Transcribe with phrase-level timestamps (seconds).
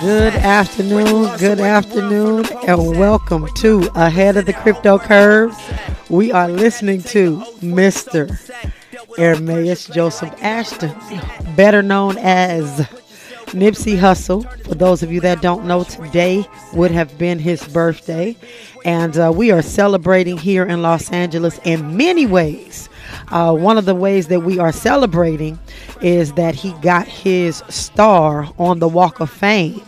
[0.00, 5.52] Good afternoon, good afternoon, and welcome to Ahead of the Crypto Curve.
[6.08, 8.28] We are listening to Mr.
[9.18, 10.94] Ermias Joseph Ashton,
[11.56, 12.86] better known as
[13.46, 14.44] Nipsey Hussle.
[14.64, 18.36] For those of you that don't know, today would have been his birthday,
[18.84, 22.88] and uh, we are celebrating here in Los Angeles in many ways.
[23.28, 25.58] Uh, one of the ways that we are celebrating
[26.00, 29.82] is that he got his star on the Walk of Fame.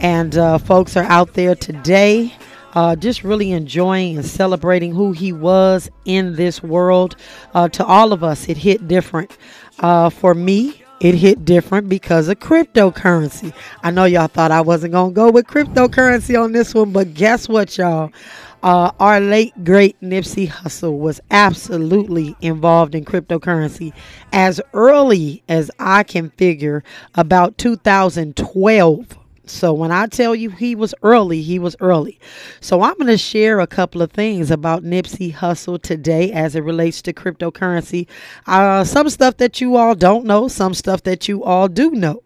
[0.00, 2.32] And uh, folks are out there today
[2.74, 7.16] uh, just really enjoying and celebrating who he was in this world.
[7.54, 9.36] Uh, to all of us, it hit different.
[9.80, 13.52] Uh, for me, it hit different because of cryptocurrency.
[13.82, 17.14] I know y'all thought I wasn't going to go with cryptocurrency on this one, but
[17.14, 18.12] guess what, y'all?
[18.62, 23.92] Uh, our late great Nipsey Hussle was absolutely involved in cryptocurrency.
[24.32, 26.82] As early as I can figure
[27.14, 29.16] about 2012
[29.50, 32.18] so when I tell you he was early, he was early.
[32.60, 36.60] So I'm going to share a couple of things about Nipsey Hussle today as it
[36.60, 38.06] relates to cryptocurrency.
[38.46, 42.20] Uh, some stuff that you all don't know, some stuff that you all do know.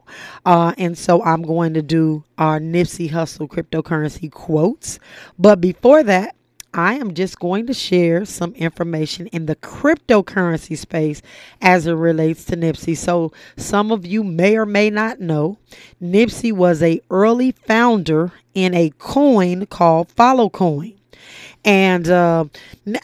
[0.45, 4.98] Uh, and so I'm going to do our Nipsey Hussle cryptocurrency quotes.
[5.39, 6.36] But before that,
[6.75, 11.20] I am just going to share some information in the cryptocurrency space
[11.61, 12.97] as it relates to Nipsey.
[12.97, 15.59] So some of you may or may not know,
[16.03, 20.95] Nipsey was a early founder in a coin called FollowCoin.
[21.64, 22.46] And uh,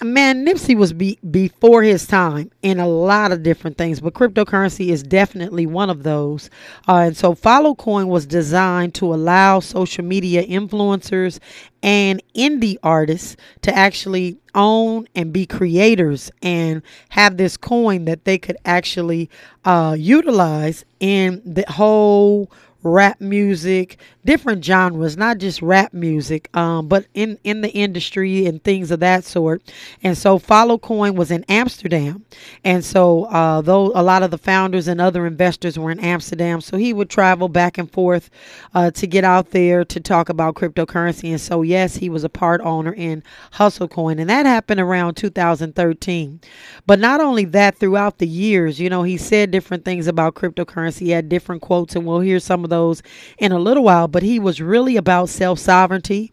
[0.02, 4.88] man, Nipsey was be- before his time in a lot of different things, but cryptocurrency
[4.88, 6.50] is definitely one of those.
[6.88, 11.38] Uh, and so, FollowCoin was designed to allow social media influencers
[11.84, 18.38] and indie artists to actually own and be creators and have this coin that they
[18.38, 19.30] could actually
[19.64, 22.50] uh, utilize in the whole
[22.82, 28.62] rap music, different genres, not just rap music, um, but in, in the industry and
[28.62, 29.62] things of that sort.
[30.02, 32.24] And so FollowCoin was in Amsterdam.
[32.62, 36.60] And so uh, though a lot of the founders and other investors were in Amsterdam,
[36.60, 38.30] so he would travel back and forth
[38.74, 41.30] uh, to get out there to talk about cryptocurrency.
[41.30, 43.22] And so, yes, he was a part owner in
[43.54, 44.20] HustleCoin.
[44.20, 46.40] And that happened around 2013.
[46.86, 51.00] But not only that, throughout the years, you know, he said different things about cryptocurrency.
[51.00, 53.02] He had different quotes, and we'll hear some of those
[53.38, 54.08] in a little while.
[54.08, 56.32] But he was really about self sovereignty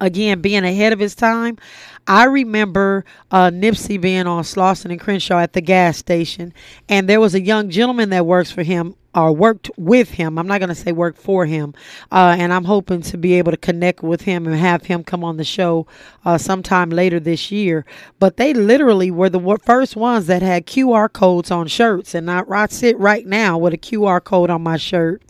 [0.00, 1.58] again being ahead of his time.
[2.06, 6.52] I remember uh, Nipsey being on Slauson and Crenshaw at the gas station,
[6.88, 10.38] and there was a young gentleman that works for him or worked with him.
[10.38, 11.74] I'm not going to say worked for him.
[12.12, 15.24] Uh, and I'm hoping to be able to connect with him and have him come
[15.24, 15.86] on the show
[16.24, 17.84] uh, sometime later this year.
[18.18, 22.14] But they literally were the first ones that had QR codes on shirts.
[22.14, 25.22] And I, I sit right now with a QR code on my shirt.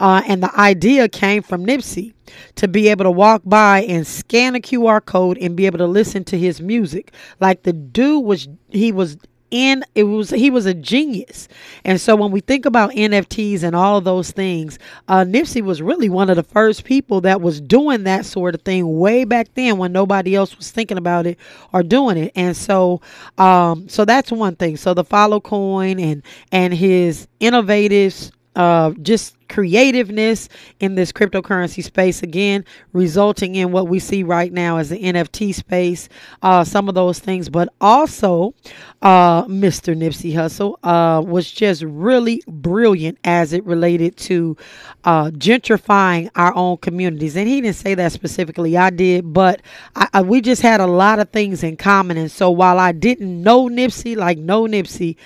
[0.00, 2.14] Uh, and the idea came from Nipsey
[2.56, 5.86] to be able to walk by and scan a QR code and be able to
[5.86, 7.12] listen to his music.
[7.40, 9.16] Like the dude was, he was
[9.50, 11.48] in it was he was a genius.
[11.84, 15.80] And so when we think about nfts and all of those things uh, nipsey was
[15.80, 19.48] really one of the first people that was doing that sort of thing way back
[19.54, 21.38] then when nobody else was thinking about it
[21.72, 22.32] or doing it.
[22.34, 23.00] And so
[23.38, 24.76] um, so that's one thing.
[24.76, 30.48] So the follow coin and and his innovative uh, just creativeness
[30.80, 35.54] in this cryptocurrency space again resulting in what we see right now as the nft
[35.54, 36.08] space
[36.42, 37.48] uh, some of those things.
[37.48, 38.54] But also
[39.02, 44.56] uh, mr nipsey hussle uh, was just really brilliant as it related to
[45.04, 47.36] uh, gentrifying our own communities.
[47.36, 49.62] And he didn't say that specifically i did but
[49.94, 52.16] I, I, we just had a lot of things in common.
[52.16, 55.16] And so while i didn't know nipsey like no nipsey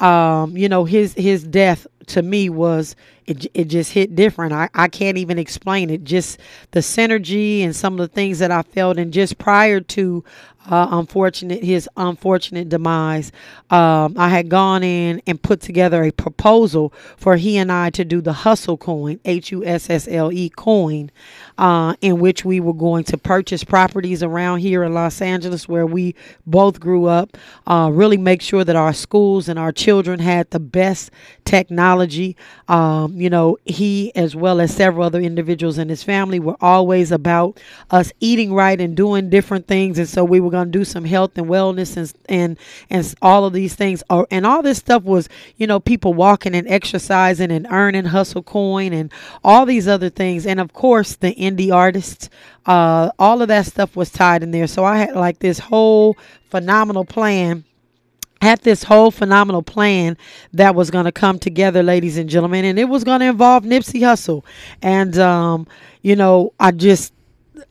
[0.00, 4.52] um, you know his his death to me was it, it just hit different.
[4.52, 6.04] I, I can't even explain it.
[6.04, 6.38] Just
[6.72, 10.24] the synergy and some of the things that I felt, and just prior to
[10.66, 13.32] uh, unfortunate his unfortunate demise,
[13.70, 18.04] um, I had gone in and put together a proposal for he and I to
[18.04, 21.10] do the Hustle Coin, H U S S L E coin,
[21.58, 25.86] uh, in which we were going to purchase properties around here in Los Angeles where
[25.86, 26.14] we
[26.46, 27.36] both grew up.
[27.66, 31.10] Uh, really make sure that our schools and our children had the best
[31.44, 32.36] technology.
[32.68, 37.10] Um, you know, he as well as several other individuals in his family were always
[37.10, 37.58] about
[37.90, 41.04] us eating right and doing different things, and so we were going to do some
[41.04, 42.58] health and wellness and and
[42.88, 44.02] and all of these things.
[44.10, 48.42] Oh, and all this stuff was, you know, people walking and exercising and earning hustle
[48.42, 49.12] coin and
[49.44, 52.28] all these other things, and of course the indie artists.
[52.66, 54.66] Uh, all of that stuff was tied in there.
[54.66, 56.16] So I had like this whole
[56.50, 57.64] phenomenal plan
[58.42, 60.16] had this whole phenomenal plan
[60.52, 63.64] that was going to come together, ladies and gentlemen, and it was going to involve
[63.64, 64.44] Nipsey Hussle.
[64.80, 65.66] And, um,
[66.02, 67.12] you know, I just,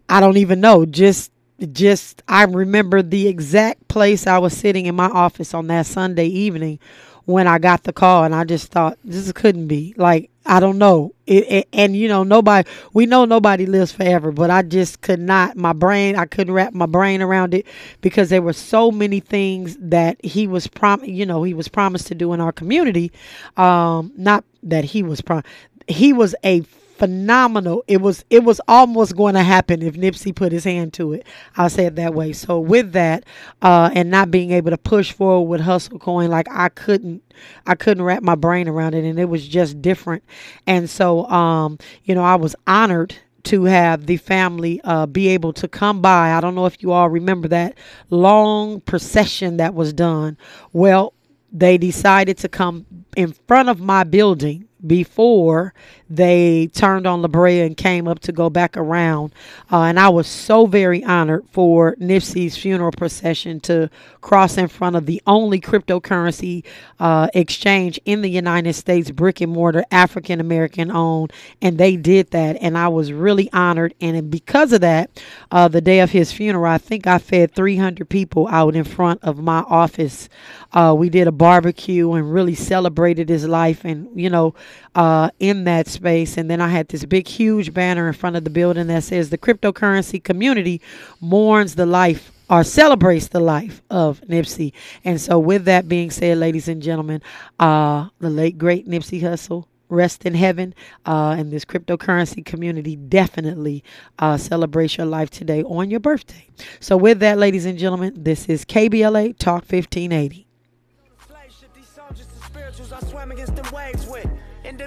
[0.07, 1.31] I don't even know, just,
[1.73, 6.27] just, I remember the exact place I was sitting in my office on that Sunday
[6.27, 6.79] evening
[7.25, 10.79] when I got the call, and I just thought this couldn't be like I don't
[10.79, 11.13] know.
[11.27, 15.19] It, it, and you know nobody we know nobody lives forever, but I just could
[15.19, 17.67] not my brain I couldn't wrap my brain around it
[18.01, 22.07] because there were so many things that he was prom you know he was promised
[22.07, 23.11] to do in our community.
[23.57, 25.43] Um, not that he was prom
[25.87, 26.61] he was a
[26.99, 27.83] phenomenal.
[27.87, 31.25] It was it was almost going to happen if Nipsey put his hand to it.
[31.57, 32.33] I'll say it that way.
[32.33, 33.25] So with that,
[33.61, 37.23] uh, and not being able to push forward with Hustle Coin, like I couldn't
[37.65, 40.23] I couldn't wrap my brain around it, and it was just different.
[40.67, 45.53] And so, um, you know, I was honored to have the family uh, be able
[45.53, 46.33] to come by.
[46.33, 47.77] I don't know if you all remember that
[48.09, 50.37] long procession that was done.
[50.73, 51.13] Well,
[51.51, 52.85] they decided to come
[53.15, 55.73] in front of my building before
[56.09, 59.31] they turned on La Brea and came up to go back around.
[59.71, 63.89] Uh, and I was so very honored for Nipsey's funeral procession to
[64.21, 66.63] cross in front of the only cryptocurrency
[66.99, 71.31] uh, exchange in the United States, brick and mortar, African American owned.
[71.61, 72.57] And they did that.
[72.59, 73.93] And I was really honored.
[74.01, 75.11] And because of that,
[75.51, 79.23] uh, the day of his funeral, I think I fed 300 people out in front
[79.23, 80.27] of my office.
[80.73, 83.85] Uh, we did a barbecue and really celebrated his life.
[83.85, 84.55] And, you know,
[84.95, 86.37] uh, in that space.
[86.37, 89.29] And then I had this big, huge banner in front of the building that says
[89.29, 90.81] the cryptocurrency community
[91.21, 94.73] mourns the life or celebrates the life of Nipsey.
[95.05, 97.21] And so, with that being said, ladies and gentlemen,
[97.59, 99.65] uh, the late great Nipsey Hussle.
[99.91, 100.75] Rest in heaven,
[101.07, 103.83] uh, and this cryptocurrency community definitely
[104.19, 106.45] uh, celebrates your life today on your birthday.
[106.79, 110.45] So, with that, ladies and gentlemen, this is KBLA Talk 1580.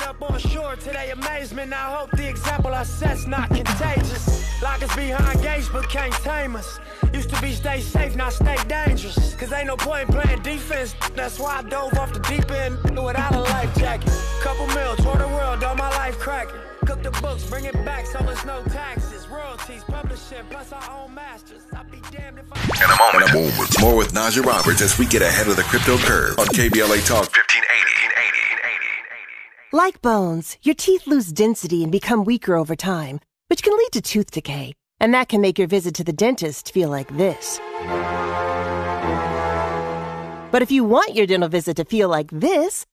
[0.08, 1.72] Up on shore to their amazement.
[1.72, 4.62] I hope the example I set's not contagious.
[4.62, 6.81] Lock us behind gates, but can't tame us.
[7.12, 9.34] Used to be stay safe, now stay dangerous.
[9.34, 10.94] Cause ain't no point playing defense.
[11.14, 14.12] That's why I dove off the deep end without a life jacket.
[14.43, 16.60] Couple mil, tour the world, all my life cracking.
[16.84, 19.28] Cook the books, bring it back, so it's no taxes.
[19.28, 21.62] Royalties, publishing, plus our own masters.
[21.76, 22.58] I'd be damned if I.
[22.82, 25.62] In a moment, more with, more with Najah Roberts as we get ahead of the
[25.62, 27.51] crypto curve on KBLA Talk 1580.
[29.74, 34.02] Like bones, your teeth lose density and become weaker over time, which can lead to
[34.02, 34.74] tooth decay.
[35.00, 37.58] And that can make your visit to the dentist feel like this.
[40.52, 42.84] But if you want your dental visit to feel like this,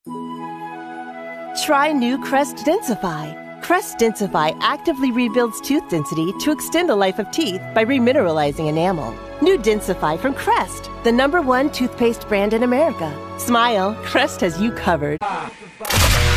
[1.66, 3.62] try new Crest Densify.
[3.62, 9.14] Crest Densify actively rebuilds tooth density to extend the life of teeth by remineralizing enamel.
[9.42, 13.14] New Densify from Crest, the number one toothpaste brand in America.
[13.38, 15.18] Smile, Crest has you covered.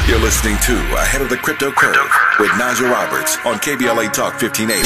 [0.08, 2.10] You're listening to Ahead of the Crypto Curve
[2.40, 4.82] with Najah Roberts on KBLA Talk 1580.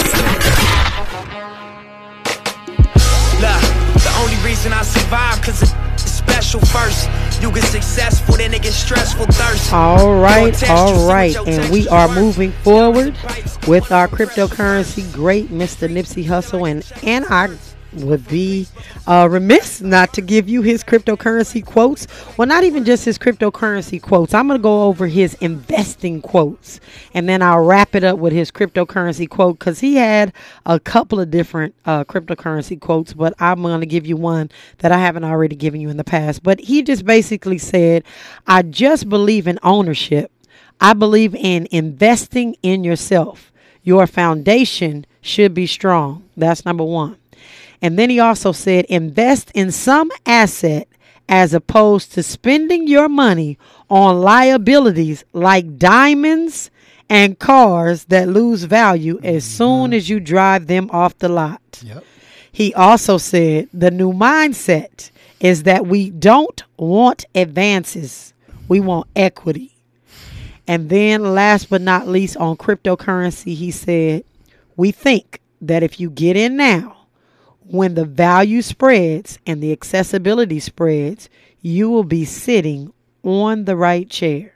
[3.41, 5.63] Look, the only reason I survive because
[5.95, 7.09] it's special first.
[7.41, 9.73] You get successful, then it gets stressful thirst.
[9.73, 11.35] All right, all right.
[11.49, 13.17] And we are moving forward
[13.67, 15.89] with our cryptocurrency great Mr.
[15.89, 17.49] Nipsey Hussle and and our
[17.97, 18.67] would be
[19.07, 22.07] uh, remiss not to give you his cryptocurrency quotes.
[22.37, 24.35] Well, not even just his cryptocurrency quotes.
[24.35, 26.81] I'm going to go over his investing quotes
[27.15, 30.33] and then I'll wrap it up with his cryptocurrency quote because he had
[30.65, 34.93] a couple of different uh, cryptocurrency quotes, but I'm going to give you one that
[34.93, 36.43] I haven't already given you in the past.
[36.43, 38.05] But he just basically said,
[38.47, 40.31] I just believe in ownership.
[40.81, 43.53] I believe in investing in yourself.
[43.83, 46.25] Your foundation should be strong.
[46.37, 47.17] That's number one.
[47.83, 50.89] And then he also said, invest in some asset
[51.29, 53.59] as opposed to spending your money
[53.91, 56.71] on liabilities like diamonds
[57.09, 59.57] and cars that lose value as mm-hmm.
[59.57, 61.83] soon as you drive them off the lot.
[61.83, 62.05] Yep.
[62.51, 68.33] He also said the new mindset is that we don't want advances,
[68.69, 69.73] we want equity.
[70.67, 74.25] And then, last but not least, on cryptocurrency, he said,
[74.75, 76.96] We think that if you get in now,
[77.69, 81.29] when the value spreads and the accessibility spreads,
[81.61, 82.93] you will be sitting
[83.23, 84.55] on the right chair.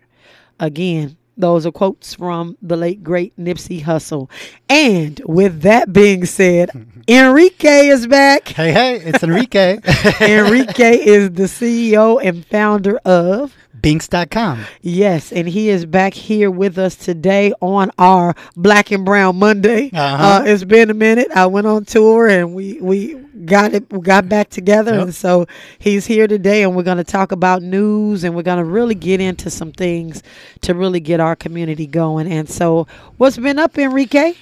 [0.58, 4.30] Again, those are quotes from the late great Nipsey Hussle.
[4.68, 6.70] And with that being said,
[7.08, 8.48] Enrique is back.
[8.48, 9.78] Hey, hey, it's Enrique.
[10.20, 14.64] Enrique is the CEO and founder of Binks.com.
[14.82, 19.90] Yes, and he is back here with us today on our Black and Brown Monday.
[19.92, 20.24] Uh-huh.
[20.24, 21.28] Uh, it's been a minute.
[21.34, 23.14] I went on tour and we we
[23.46, 25.02] got it we got back together Yep.
[25.02, 25.46] and so
[25.78, 28.94] he's here today and we're going to talk about news and we're going to really
[28.94, 30.22] get into some things
[30.60, 32.30] to really get our community going.
[32.30, 32.86] And so
[33.16, 34.34] what's been up Enrique?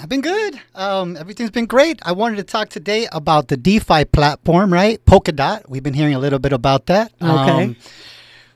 [0.00, 0.60] I've been good.
[0.74, 2.00] Um, everything's been great.
[2.04, 5.04] I wanted to talk today about the DeFi platform, right?
[5.04, 5.68] Polkadot.
[5.68, 7.12] We've been hearing a little bit about that.
[7.22, 7.64] Okay.
[7.64, 7.76] Um,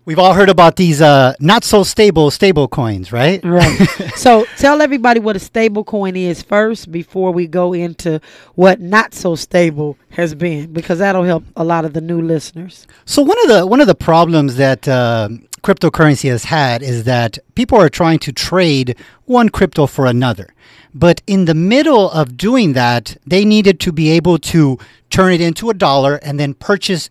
[0.08, 3.44] we've all heard about these uh, not so stable stable coins, right?
[3.44, 3.76] Right.
[4.16, 8.18] so tell everybody what a stable coin is first before we go into
[8.54, 12.86] what not so stable has been because that'll help a lot of the new listeners.
[13.04, 15.28] So one of the one of the problems that uh,
[15.62, 18.96] cryptocurrency has had is that people are trying to trade
[19.26, 20.54] one crypto for another.
[20.94, 24.78] But in the middle of doing that, they needed to be able to
[25.10, 27.10] turn it into a dollar and then purchase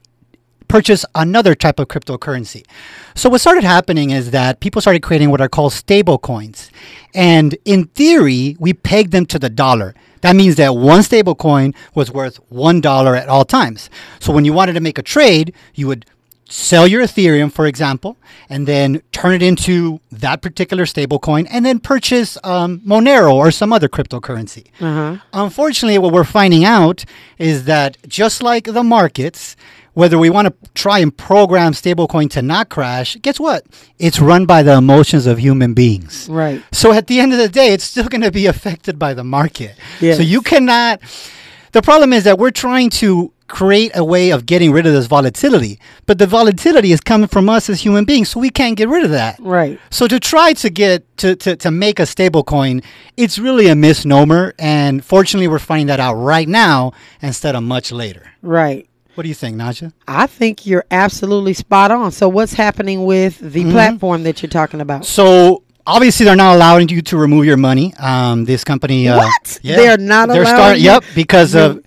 [0.67, 2.65] purchase another type of cryptocurrency.
[3.15, 6.69] So what started happening is that people started creating what are called stable coins.
[7.13, 9.95] And in theory, we pegged them to the dollar.
[10.21, 13.89] That means that one stable coin was worth one dollar at all times.
[14.19, 16.05] So when you wanted to make a trade, you would
[16.49, 18.15] sell your Ethereum, for example,
[18.49, 23.51] and then turn it into that particular stable coin and then purchase um, Monero or
[23.51, 24.67] some other cryptocurrency.
[25.33, 27.03] Unfortunately, what we're finding out
[27.37, 29.55] is that just like the markets,
[29.97, 33.65] whether we want to try and program stablecoin to not crash, guess what?
[33.97, 36.29] It's run by the emotions of human beings.
[36.29, 36.63] Right.
[36.71, 39.23] So at the end of the day, it's still going to be affected by the
[39.23, 39.75] market.
[39.99, 40.17] Yes.
[40.17, 41.01] So you cannot.
[41.71, 45.07] The problem is that we're trying to create a way of getting rid of this
[45.07, 48.89] volatility, but the volatility is coming from us as human beings, so we can't get
[48.89, 49.39] rid of that.
[49.39, 49.79] Right.
[49.89, 52.83] So to try to get to, to, to make a stable coin,
[53.15, 54.53] it's really a misnomer.
[54.59, 58.31] And fortunately, we're finding that out right now instead of much later.
[58.43, 58.87] Right.
[59.17, 59.93] What do you think, Najah?
[60.07, 62.11] I think you're absolutely spot on.
[62.11, 63.71] So what's happening with the Mm-hmm.
[63.71, 65.05] platform that you're talking about?
[65.07, 67.95] So obviously, they're not allowing you to remove your money.
[67.97, 69.59] Um, this company, uh, What?
[69.63, 71.81] They're not they're allowing you- Yep, because of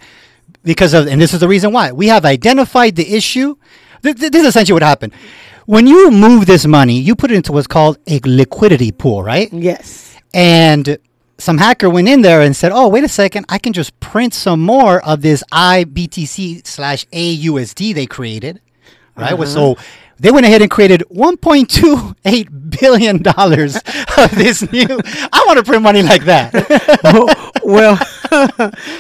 [0.65, 3.55] because of, and this is the reason why we have identified the issue.
[4.03, 5.13] Th- th- this is essentially what happened.
[5.67, 9.53] When you move this money, you put it into what's called a liquidity pool, right?
[9.53, 10.17] Yes.
[10.35, 10.99] And
[11.41, 13.47] some hacker went in there and said, "Oh, wait a second!
[13.49, 18.61] I can just print some more of this IBTC slash AUSD they created,
[19.17, 19.33] right?
[19.33, 19.47] Uh-huh.
[19.47, 19.77] So
[20.19, 23.77] they went ahead and created 1.28 billion dollars
[24.19, 24.87] of this new.
[25.33, 26.53] I want to print money like that.
[27.65, 27.99] Well,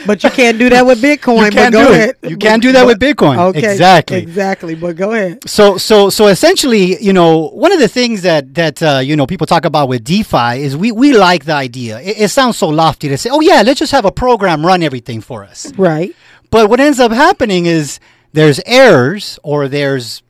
[0.06, 1.46] but you can't do that with Bitcoin.
[1.46, 1.96] You can't but go do it.
[1.96, 2.16] ahead.
[2.28, 3.38] You can't do that with Bitcoin.
[3.38, 3.72] Okay.
[3.72, 4.18] Exactly.
[4.18, 4.74] Exactly.
[4.74, 5.48] But go ahead.
[5.48, 9.26] So so so essentially, you know, one of the things that that uh, you know
[9.26, 12.00] people talk about with DeFi is we we like the idea.
[12.00, 14.82] It, it sounds so lofty to say, oh yeah, let's just have a program run
[14.82, 15.72] everything for us.
[15.76, 16.14] Right.
[16.50, 18.00] But what ends up happening is
[18.32, 20.22] there's errors or there's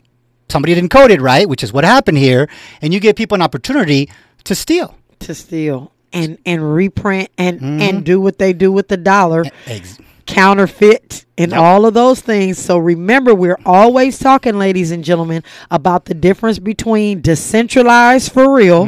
[0.49, 2.49] somebody didn't code it right, which is what happened here,
[2.82, 4.10] and you give people an opportunity
[4.44, 4.96] to steal.
[5.20, 7.80] To steal and and reprint and Mm-hmm.
[7.82, 9.44] and do what they do with the dollar.
[9.66, 12.56] Ex- counterfeit and all of those things.
[12.56, 18.84] So remember, we're always talking, ladies and gentlemen, about the difference between decentralized for real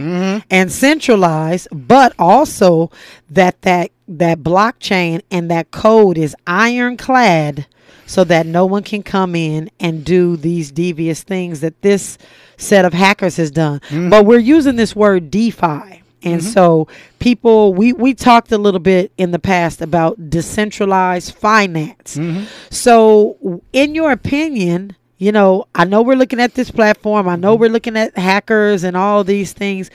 [0.51, 2.91] and centralized, but also
[3.29, 7.67] that that that blockchain and that code is ironclad
[8.07, 12.19] so that no one can come in and do these devious things that this
[12.57, 13.81] set of hackers has done.
[13.91, 16.02] But we're using this word DeFi.
[16.25, 16.51] And mm-hmm.
[16.51, 16.89] so
[17.19, 22.17] people we we talked a little bit in the past about decentralized finance.
[22.17, 22.45] Mm-hmm.
[22.71, 27.55] So in your opinion, you know, I know we're looking at this platform, I know
[27.55, 27.61] mm-hmm.
[27.61, 29.91] we're looking at hackers and all these things,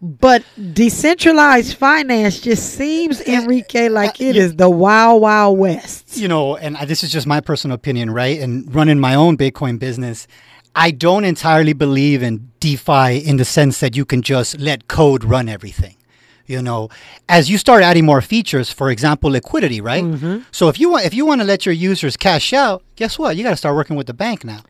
[0.00, 5.58] but decentralized finance just seems eh, Enrique eh, like eh, it is the wild wild
[5.58, 6.16] west.
[6.16, 8.38] you know, and I- this is just my personal opinion, right?
[8.38, 10.26] And running my own Bitcoin business,
[10.74, 15.24] I don't entirely believe in DeFi in the sense that you can just let code
[15.24, 15.96] run everything.
[16.46, 16.90] You know,
[17.28, 20.04] as you start adding more features, for example, liquidity, right?
[20.04, 20.42] Mm-hmm.
[20.50, 23.36] So if you want, if you want to let your users cash out, guess what?
[23.36, 24.60] You got to start working with the bank now.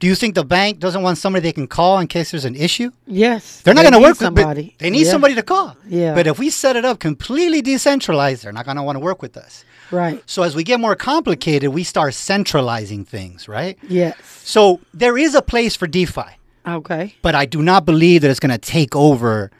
[0.00, 2.56] Do you think the bank doesn't want somebody they can call in case there's an
[2.56, 2.90] issue?
[3.06, 3.60] Yes.
[3.62, 4.74] They're not they going to work with somebody.
[4.78, 5.10] They need Yeah.
[5.12, 5.76] somebody to call.
[5.88, 6.14] Yeah.
[6.14, 9.22] But if we set it up completely decentralized, they're not going to want to work
[9.22, 9.64] with us.
[9.90, 10.22] Right.
[10.26, 13.78] So as we get more complicated, we start centralizing things, right?
[13.88, 14.16] Yes.
[14.44, 16.22] So there is a place for DeFi,
[16.66, 17.14] Okay.
[17.22, 19.50] but I do not believe that it's going to take over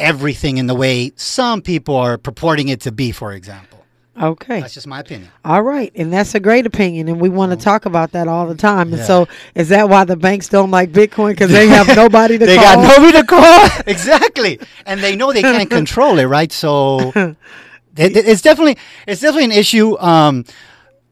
[0.00, 3.73] everything in the way some people are purporting it to be, for example.
[4.20, 4.60] Okay.
[4.60, 5.30] That's just my opinion.
[5.44, 8.46] All right, and that's a great opinion, and we want to talk about that all
[8.46, 8.88] the time.
[8.90, 9.04] And Yeah.
[9.04, 11.30] so, is that why the banks don't like Bitcoin?
[11.30, 12.54] Because they have nobody to call.
[12.54, 12.76] they call.
[12.76, 13.68] got nobody to call.
[13.86, 16.52] exactly, and they know they can't control it, right?
[16.52, 17.36] So it-
[18.16, 19.98] it- it's definitely it's definitely an issue.
[19.98, 20.44] Um,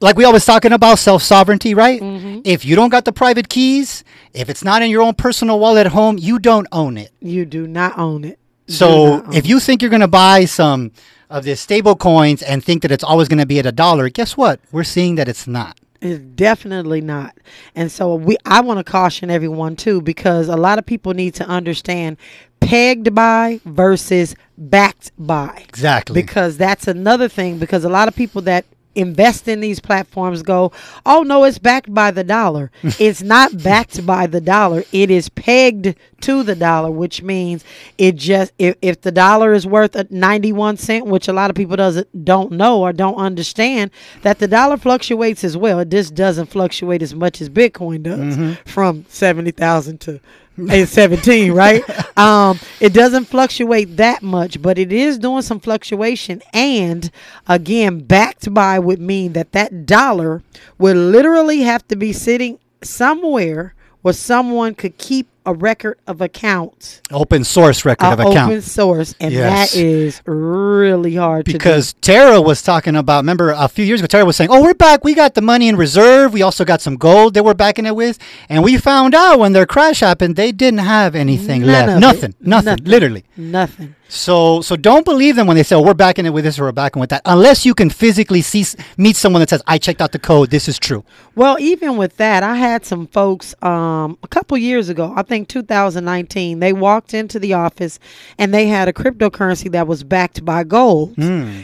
[0.00, 2.00] like we always talking about self sovereignty, right?
[2.00, 2.40] Mm-hmm.
[2.44, 5.86] If you don't got the private keys, if it's not in your own personal wallet
[5.86, 7.10] at home, you don't own it.
[7.20, 8.38] You do not own it.
[8.68, 10.92] So if you think you're going to buy some
[11.28, 14.08] of the stable coins and think that it's always going to be at a dollar,
[14.08, 14.60] guess what?
[14.70, 15.78] We're seeing that it's not.
[16.00, 17.36] It's definitely not.
[17.76, 21.34] And so we I want to caution everyone too because a lot of people need
[21.34, 22.16] to understand
[22.60, 25.62] pegged by versus backed by.
[25.68, 26.20] Exactly.
[26.20, 28.64] Because that's another thing because a lot of people that
[28.94, 30.72] invest in these platforms go,
[31.06, 34.82] "Oh no, it's backed by the dollar." it's not backed by the dollar.
[34.92, 37.64] It is pegged to the dollar, which means
[37.98, 41.56] it just if, if the dollar is worth a 91 cent, which a lot of
[41.56, 43.90] people doesn't don't know or don't understand
[44.22, 45.78] that the dollar fluctuates as well.
[45.80, 50.20] It just doesn't fluctuate as much as Bitcoin does from 70,000 to
[50.56, 51.82] and 17 right
[52.18, 57.10] um it doesn't fluctuate that much but it is doing some fluctuation and
[57.48, 60.42] again backed by would mean that that dollar
[60.76, 67.00] would literally have to be sitting somewhere where someone could keep a record of accounts
[67.10, 68.50] Open source record uh, of accounts.
[68.52, 69.72] open source and Yes.
[69.72, 73.18] that is really hard because Terra was talking about.
[73.18, 75.04] Remember a few years ago, Terra was saying, "Oh, we're back.
[75.04, 76.32] We got the money in reserve.
[76.32, 78.18] We also got some gold that we're backing it with."
[78.48, 81.90] And we found out when their crash happened, they didn't have anything None left.
[81.96, 82.00] it.
[82.00, 83.24] Nothing, nothing, literally.
[83.36, 86.58] nothing So, so don't believe them when they say, oh, "We're backing it with this
[86.58, 88.64] or we're backing with that," unless you can physically see
[88.98, 90.50] meet someone that says, "I checked out the code.
[90.50, 91.02] This is true."
[91.34, 95.48] Well, even with that, I had some folks um, a couple years ago, I think
[95.48, 97.98] 2019, they walked into the office
[98.38, 101.14] and they had a cryptocurrency that was backed by gold.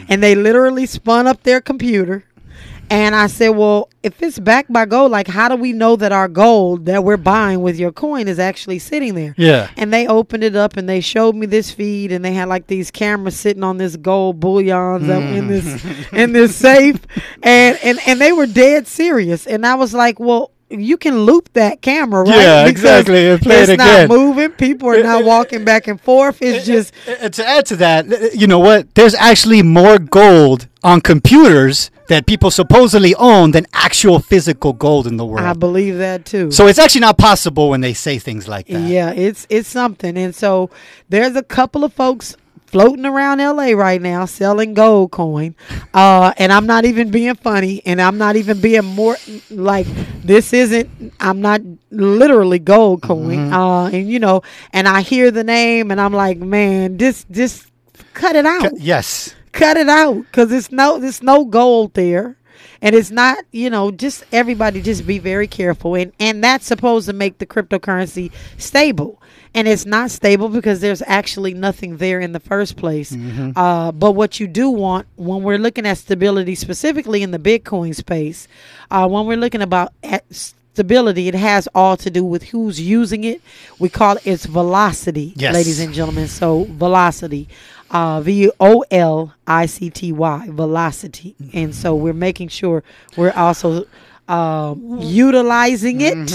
[0.09, 2.23] And they literally spun up their computer.
[2.89, 6.11] And I said, Well, if it's backed by gold, like, how do we know that
[6.11, 9.35] our gold that we're buying with your coin is actually sitting there?
[9.37, 9.69] Yeah.
[9.77, 12.67] And they opened it up and they showed me this feed and they had like
[12.67, 16.17] these cameras sitting on this gold bullions up in this mm.
[16.17, 17.05] in this safe
[17.43, 19.45] and, and and they were dead serious.
[19.45, 22.41] And I was like, Well, you can loop that camera, right?
[22.41, 24.51] Yeah, Because exactly, and play it's it not moving.
[24.51, 26.39] People are not walking back and forth.
[26.41, 28.93] It's just to add to that, you know what?
[28.95, 35.17] There's actually more gold on computers that people supposedly own than actual physical gold in
[35.17, 35.45] the world.
[35.45, 36.51] I believe that too.
[36.51, 38.81] so it's actually not possible when they say things like that.
[38.81, 40.17] Yeah, it's it's something.
[40.17, 40.69] And so
[41.07, 42.35] there's a couple of folks
[42.65, 45.55] floating around LA right now selling gold coin.
[45.93, 49.17] Uh and I'm not even being funny and I'm not even being more
[49.49, 49.87] like
[50.23, 53.51] this isn't I'm not literally gold coin.
[53.53, 54.41] Uh and you know,
[54.73, 57.65] and I hear the name and I'm like, "Man, this this
[58.13, 59.33] cut it out." Yes.
[59.51, 62.35] Cut it out because it's no there's no gold there.
[62.81, 65.95] And it's not you know just everybody just be very careful.
[65.95, 69.21] And and that's supposed to make the cryptocurrency stable.
[69.55, 73.17] And it's not stable because there's actually nothing there in the first place.
[73.55, 77.95] Uh, but what you do want when we're looking at stability specifically in the bitcoin
[77.95, 78.47] space
[78.91, 83.23] uh, when we're looking about at stability it has all to do with who's using
[83.23, 83.41] it.
[83.79, 85.53] We call it its velocity Yes.
[85.53, 86.27] ladies and gentlemen.
[86.27, 87.49] So velocity
[87.91, 91.35] uh, V O L I C T Y, velocity.
[91.53, 92.83] And so we're making sure
[93.17, 93.85] we're also
[94.27, 96.31] um, utilizing it.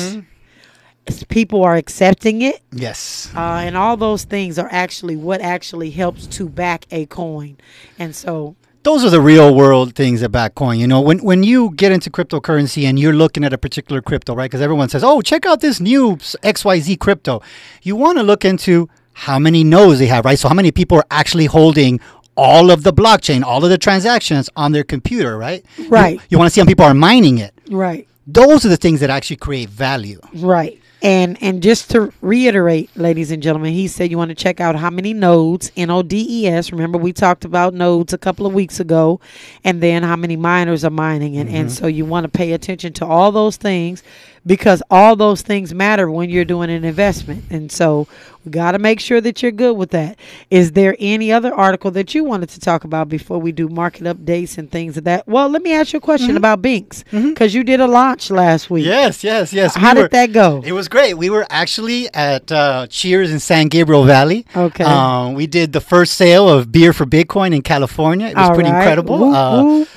[1.07, 2.63] S- People are accepting it.
[2.73, 3.31] Yes.
[3.37, 7.59] Uh, and all those things are actually what actually helps to back a coin.
[7.99, 10.79] And so, Those are the real world things about coin.
[10.81, 14.35] You know, when when you get into cryptocurrency and you're looking at a particular crypto,
[14.35, 14.51] right?
[14.51, 17.43] Because everyone says, "Oh, check out this new XYZ crypto."
[17.83, 20.39] You want to look into how many nodes they have, right?
[20.39, 22.01] So how many people are actually holding
[22.37, 25.65] all of the blockchain, all of the transactions on their computer, right?
[25.89, 26.21] Right.
[26.29, 27.55] You, want to see how people are mining it.
[27.71, 28.07] right.
[28.27, 30.19] Those are the things that actually create value.
[30.35, 30.81] Right.
[31.03, 34.75] And and just to reiterate, ladies and gentlemen, he said you want to check out
[34.77, 36.73] how many nodes, N O D E S.
[36.73, 39.21] Remember we talked about nodes a couple of weeks ago,
[39.63, 42.95] and then how many miners are mining and, and so you want to pay attention
[42.95, 44.03] to all those things
[44.47, 47.45] because all those things matter when you're doing an investment.
[47.51, 48.07] And so
[48.45, 50.19] we got to make sure that you're good with that.
[50.51, 54.03] Is there any other article that you wanted to talk about before we do market
[54.03, 55.27] updates and things of that?
[55.27, 58.69] Well, let me ask you a question about Binks because you did a launch last
[58.69, 58.85] week.
[58.85, 59.75] Yes, yes, yes.
[59.75, 60.63] How We did were- that go?
[60.65, 61.15] It was great.
[61.15, 64.45] We were actually at uh, Cheers in San Gabriel Valley.
[64.55, 64.85] Okay.
[64.85, 68.27] Um, we did the first sale of beer for Bitcoin in California.
[68.27, 68.81] It was All pretty right.
[68.83, 69.19] incredible.
[69.21, 69.89] Whoop, Uh, whoop.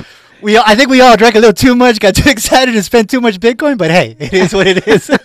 [0.42, 2.84] We, all- I think we all drank a little too much, got too excited, and
[2.86, 3.78] spent too much Bitcoin.
[3.78, 5.10] But hey, it is what it is.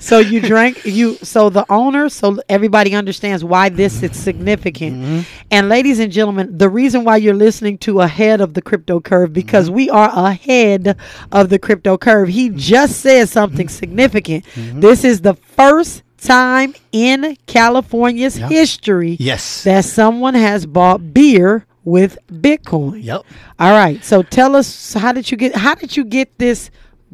[0.00, 4.96] So you drank you so the owner so everybody understands why this is significant.
[4.96, 5.20] Mm-hmm.
[5.50, 9.32] And ladies and gentlemen, the reason why you're listening to ahead of the crypto curve
[9.32, 9.74] because Mm-hmm.
[9.76, 10.96] we are ahead
[11.32, 12.28] of the crypto curve.
[12.28, 13.76] He just said something Mm-hmm.
[13.76, 14.44] significant.
[14.54, 19.64] This is the first time in California's history yes.
[19.64, 23.02] that someone has bought beer with Bitcoin.
[23.02, 23.22] Yep.
[23.58, 24.04] All right.
[24.04, 26.70] So tell us how did you get how did you get this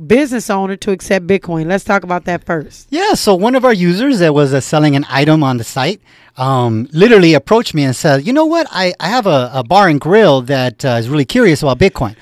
[0.07, 1.67] business owner to accept Bitcoin?
[1.67, 2.89] Let's talk about that first.
[2.91, 6.01] Yeah, so one of our users that was uh, selling an item on the site
[6.37, 8.67] um, literally approached me and said, You know what?
[8.71, 12.17] I, I have a, a bar and grill that uh, is really curious about Bitcoin.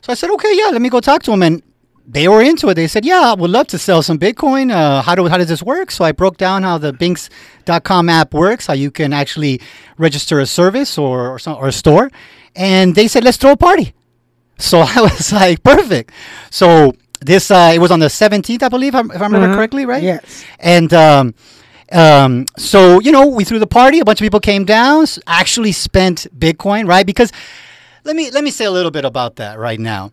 [0.00, 1.42] So I said, Okay, yeah, let me go talk to him.
[1.42, 1.62] And
[2.10, 2.74] they were into it.
[2.74, 4.72] They said, Yeah, I would love to sell some Bitcoin.
[4.72, 5.90] Uh, how, do, how does this work?
[5.90, 9.60] So I broke down how the Binx.com app works, how you can actually
[9.98, 12.10] register a service or, or, some, or a store.
[12.56, 13.92] And they said, Let's throw a party.
[14.56, 16.10] So I was like, Perfect.
[16.50, 19.56] So this uh, it was on the 17th, I believe, if I remember Uh-huh.
[19.56, 20.02] correctly, right?
[20.02, 20.44] Yes.
[20.60, 21.34] And um,
[21.92, 23.98] um, so you know, we threw the party.
[24.00, 27.04] A bunch of people came down, actually spent Bitcoin, right?
[27.04, 27.32] Because
[28.04, 30.12] let me let me say a little bit about that right now.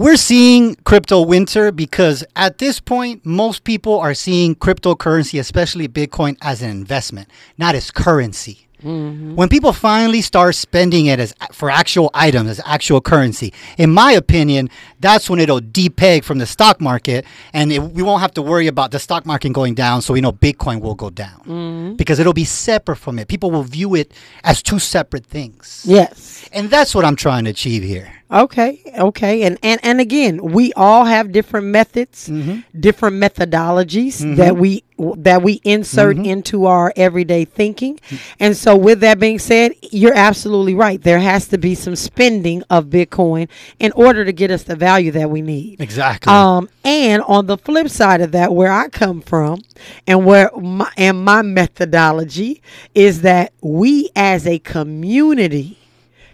[0.00, 6.38] We're seeing crypto winter because at this point, most people are seeing cryptocurrency, especially Bitcoin,
[6.40, 8.66] as an investment, not as currency.
[8.82, 9.34] Mm-hmm.
[9.34, 14.12] When people finally start spending it as for actual items, as actual currency, in my
[14.12, 18.42] opinion, that's when it'll depeg from the stock market, and it, we won't have to
[18.42, 20.00] worry about the stock market going down.
[20.00, 21.96] So we know Bitcoin will go down mm-hmm.
[21.96, 23.28] because it'll be separate from it.
[23.28, 24.12] People will view it
[24.44, 26.48] as two separate things, Yes.
[26.54, 28.19] and that's what I'm trying to achieve here.
[28.32, 32.78] Okay, okay, and and and again, we all have different methods, Mm-hmm.
[32.78, 34.84] different methodologies that we
[35.16, 36.24] that we insert Mm-hmm.
[36.26, 37.98] into our everyday thinking.
[38.38, 41.02] And so, with that being said, you're absolutely right.
[41.02, 43.48] There has to be some spending of Bitcoin
[43.80, 45.80] in order to get us the value that we need.
[45.80, 46.32] Exactly.
[46.32, 49.62] Um, and on the flip side of that, where I come from,
[50.06, 52.62] and where my and my methodology
[52.94, 55.78] is that we as a community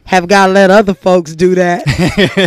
[0.06, 1.82] have got to let other folks do that,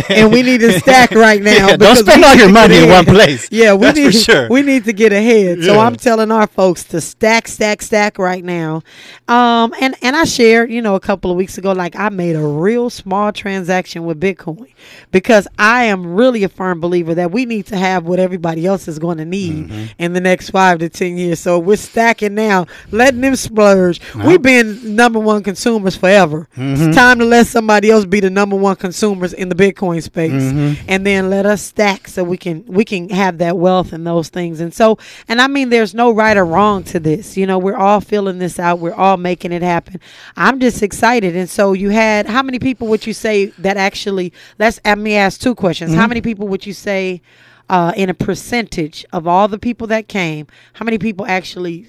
[0.10, 1.68] and we need to stack right now.
[1.68, 3.48] Yeah, don't spend all your money in one place.
[3.50, 4.48] Yeah, we That's for need sure.
[4.50, 5.62] we need to get ahead.
[5.62, 5.80] So Yeah.
[5.80, 8.82] I'm telling our folks to stack, stack, stack right now.
[9.28, 12.34] Um, and and I shared, you know, a couple of weeks ago, like I made
[12.34, 14.72] a real small transaction with Bitcoin
[15.10, 18.88] because I am really a firm believer that we need to have what everybody else
[18.88, 19.84] is going to need Mm-hmm.
[19.98, 21.40] in the next five to ten years.
[21.40, 24.00] So we're stacking now, letting them splurge.
[24.14, 26.48] We've been number one consumers forever.
[26.56, 26.88] Mm-hmm.
[26.88, 30.30] It's time to let somebody else be the number one consumers in the Bitcoin space,
[30.30, 30.84] Mm-hmm.
[30.88, 34.28] and then let us stack so we can we can have that wealth and those
[34.28, 34.60] things.
[34.60, 37.36] And so, and I mean, there's no right or wrong to this.
[37.36, 38.78] You know, we're all filling this out.
[38.78, 40.00] We're all making it happen.
[40.36, 41.36] I'm just excited.
[41.36, 44.32] And so, you had how many people would you say that actually?
[44.58, 45.90] Let's let me ask two questions.
[45.90, 46.00] Mm-hmm.
[46.00, 47.20] How many people would you say?
[47.68, 51.88] Uh, in a percentage of all the people that came, how many people actually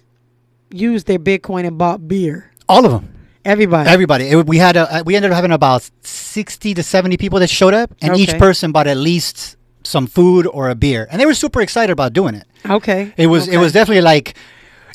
[0.70, 2.52] used their Bitcoin and bought beer?
[2.70, 3.12] All of them.
[3.46, 3.90] Everybody.
[3.90, 4.26] Everybody.
[4.30, 7.50] It, we had a, uh, we ended up having about sixty to seventy people that
[7.50, 11.26] showed up, and each person bought at least some food or a beer, and they
[11.26, 12.46] were super excited about doing it.
[12.70, 13.14] okay.
[13.18, 14.36] It was it was definitely like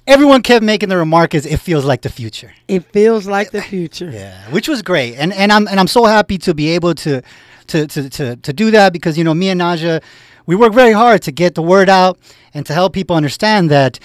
[0.07, 2.53] everyone kept making the remark as it feels like the future.
[2.69, 4.11] It feels like the future.
[4.11, 7.23] Yeah, which was great, and and I'm and I'm so happy to be able to
[7.69, 10.03] to to to, to do that because you know me and Najah,
[10.47, 12.19] we work very hard to get the word out
[12.55, 13.99] and to help people understand that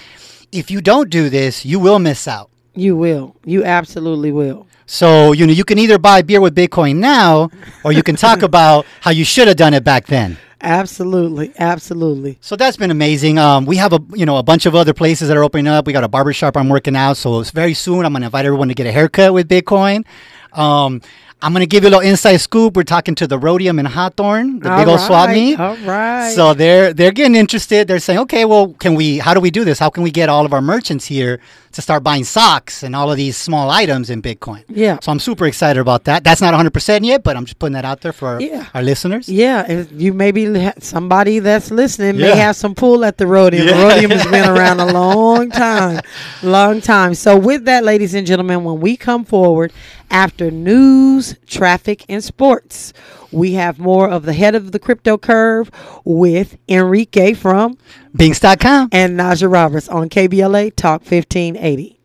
[0.50, 2.50] if you don't do this, you will miss out.
[2.74, 3.36] You will.
[3.44, 4.66] You absolutely will.
[4.86, 7.50] So you know you can either buy beer with Bitcoin now,
[7.84, 10.38] or you can talk about how you should have done it back then.
[10.60, 11.52] Absolutely.
[11.58, 12.38] Absolutely.
[12.40, 13.36] So that's been amazing.
[13.38, 15.86] Um, we have a you know a bunch of other places that are opening up.
[15.86, 18.68] We got a barbershop I'm working out, so it's very soon I'm gonna invite everyone
[18.68, 20.04] to get a haircut with Bitcoin.
[20.52, 21.00] Um,
[21.40, 22.76] I'm gonna give you a little inside scoop.
[22.76, 25.58] We're talking to the Roadium in Hawthorne, the big All old swap meet.
[25.58, 26.32] all right.
[26.32, 27.88] So they're they're getting interested.
[27.88, 29.18] They're saying, okay, well, can we?
[29.18, 29.80] How do we do this?
[29.80, 31.40] How can we get all of our merchants here
[31.72, 34.64] to start buying socks and all of these small items in Bitcoin?
[34.68, 34.98] Yeah.
[35.02, 36.24] So I'm super excited about that.
[36.24, 38.66] That's not 100 percent yet, but I'm just putting that out there for our, Yeah.
[38.74, 39.28] our listeners.
[39.28, 43.50] Yeah, if you maybe somebody that's listening may have some pull at the Roadium.
[43.58, 43.90] The Yeah.
[43.90, 46.00] Roadium has been around a long time,
[46.42, 47.14] long time.
[47.14, 49.72] So with that, ladies and gentlemen, when we come forward
[50.10, 52.92] after news, traffic, and sports,
[53.32, 55.70] we have more of the head of the crypto curve
[56.04, 57.78] with Enrique from
[58.14, 58.88] Binks.com.
[58.92, 62.00] and Najah Roberts on KBLA Talk 1580.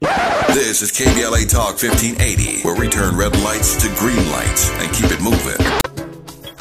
[0.54, 5.12] This is KBLA Talk 1580, where we turn red lights to green lights and keep
[5.12, 5.58] it moving.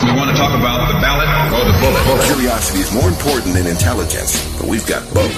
[0.03, 2.27] We want to talk about the ballot or the bullet.
[2.27, 5.33] Curiosity is more important than intelligence, but we've got both.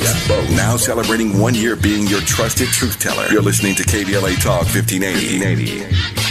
[0.56, 3.28] Now celebrating one year being your trusted truth teller.
[3.30, 6.27] You're listening to KBLA Talk 1580.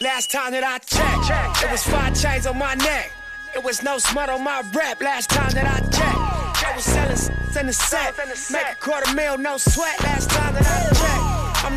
[0.00, 3.10] Last time that I checked, it was five chains on my neck.
[3.52, 5.02] It was no smut on my rep.
[5.02, 8.14] Last time that I checked, I was selling in the set.
[8.52, 10.00] Make a quarter mil, no sweat.
[10.04, 11.27] Last time that I checked,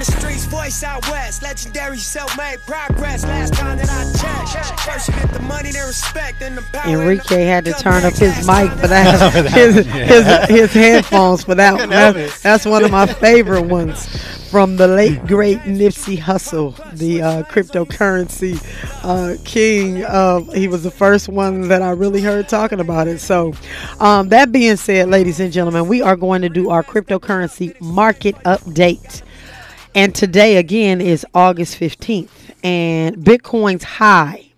[0.05, 3.23] the streets voice out west, legendary self-made progress.
[3.23, 6.91] Last time that I checked, first you get the money, then respect, then the power.
[6.91, 11.73] Enrique had to turn up his mic for that, his, his, his headphones for that
[11.79, 11.89] one.
[11.89, 14.07] That- that's one of my favorite ones
[14.49, 18.59] from the late great Nipsey Hussle, the uh, cryptocurrency
[19.03, 20.03] uh, king.
[20.05, 23.19] Of, he was the first one that I really heard talking about it.
[23.19, 23.53] So,
[23.99, 28.35] um, that being said, ladies and gentlemen, we are going to do our cryptocurrency market
[28.43, 29.21] update.
[29.93, 32.29] And today, again, is August 15th.
[32.63, 34.51] And Bitcoin's high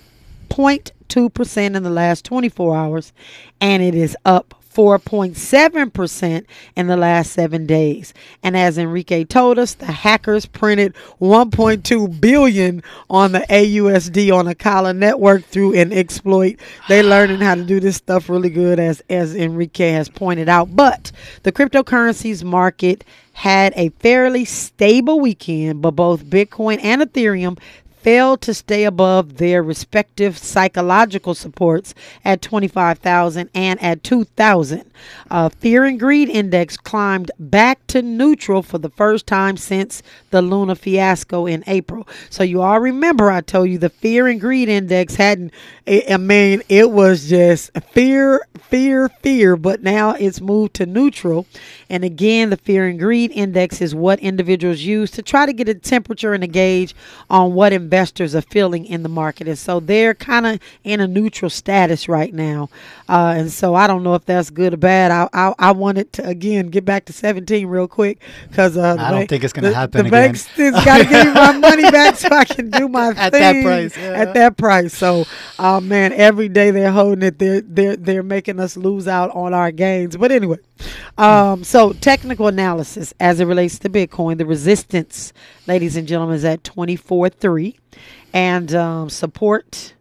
[0.49, 3.13] 0.2% in the last 24 hours
[3.59, 8.13] and it is up 4.7% in the last seven days.
[8.43, 14.55] And as Enrique told us, the hackers printed 1.2 billion on the AUSD on the
[14.55, 16.59] Acala network through an exploit.
[16.89, 20.75] They're learning how to do this stuff really good, as as Enrique has pointed out.
[20.75, 21.11] But
[21.43, 27.59] the cryptocurrencies market had a fairly stable weekend, but both Bitcoin and Ethereum
[28.05, 34.85] failed to stay above their respective psychological supports at 25,000 and at 2,000.
[35.31, 40.43] Uh, Fear and Greed Index climbed back to neutral for the first time since the
[40.43, 42.07] Luna fiasco in April.
[42.29, 45.51] So you all remember I told you the Fear and Greed Index hadn't,
[45.87, 51.47] I mean, it was just fear, fear, fear, but now it's moved to neutral.
[51.89, 55.69] And again, the Fear and Greed Index is what individuals use to try to get
[55.69, 56.95] a temperature and a gauge
[57.29, 59.47] on what investors are feeling in the market.
[59.47, 62.69] And so they're kind of in a neutral status right now.
[63.07, 65.11] Uh, and so I don't know if that's good or bad.
[65.11, 69.11] I I, I wanted to again get back to 17 real quick because uh, I
[69.11, 70.33] don't bank- think it's gonna happen The again.
[70.33, 70.47] banks
[70.85, 73.63] got to give me my money back so I can do my At that thing
[73.63, 74.11] price, yeah.
[74.11, 74.93] At that price.
[74.93, 75.25] So,
[75.59, 77.39] uh, man, every day they're holding it.
[77.39, 80.17] They're they're they're making us lose out on our gains.
[80.17, 80.57] But anyway,
[81.17, 85.33] um, so technical analysis as it relates to Bitcoin, the resistance,
[85.67, 87.77] ladies and gentlemen, is at twenty four three,
[88.33, 89.94] and um, support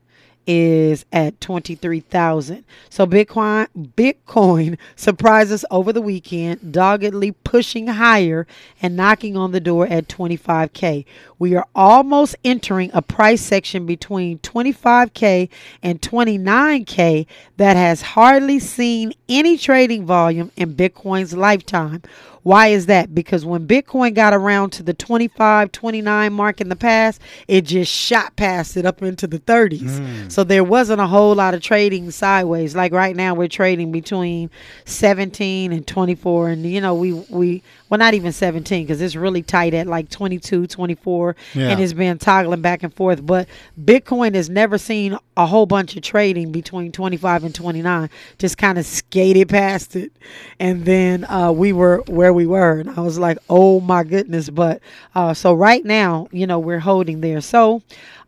[0.46, 2.64] is at 23,000.
[2.90, 8.46] So Bitcoin Bitcoin surprises over the weekend, doggedly pushing higher
[8.82, 11.04] and knocking on the door at 25k.
[11.38, 15.48] We are almost entering a price section between 25k
[15.82, 17.26] and 29k
[17.56, 22.02] that has hardly seen any trading volume in Bitcoin's lifetime.
[22.42, 23.14] Why is that?
[23.14, 27.90] Because when Bitcoin got around to the 25, 29 mark in the past, it just
[27.90, 30.30] shot past it up into the 30s.
[30.34, 32.74] So there wasn't a whole lot of trading sideways.
[32.74, 34.50] Like right now, we're trading between
[34.84, 36.48] 17 and 24.
[36.48, 40.08] And, you know, we, we well, not even 17 because it's really tight at like
[40.08, 41.36] 22, 24.
[41.54, 41.68] Yeah.
[41.68, 43.24] And it's been toggling back and forth.
[43.24, 43.48] But
[43.80, 48.10] Bitcoin has never seen a whole bunch of trading between 25 and 29.
[48.38, 50.10] Just kind of skated past it.
[50.58, 52.80] And then uh, we were where we were.
[52.80, 54.50] And I was like, oh my goodness.
[54.50, 54.80] But
[55.14, 57.40] uh, so right now, you know, we're holding there.
[57.40, 57.80] So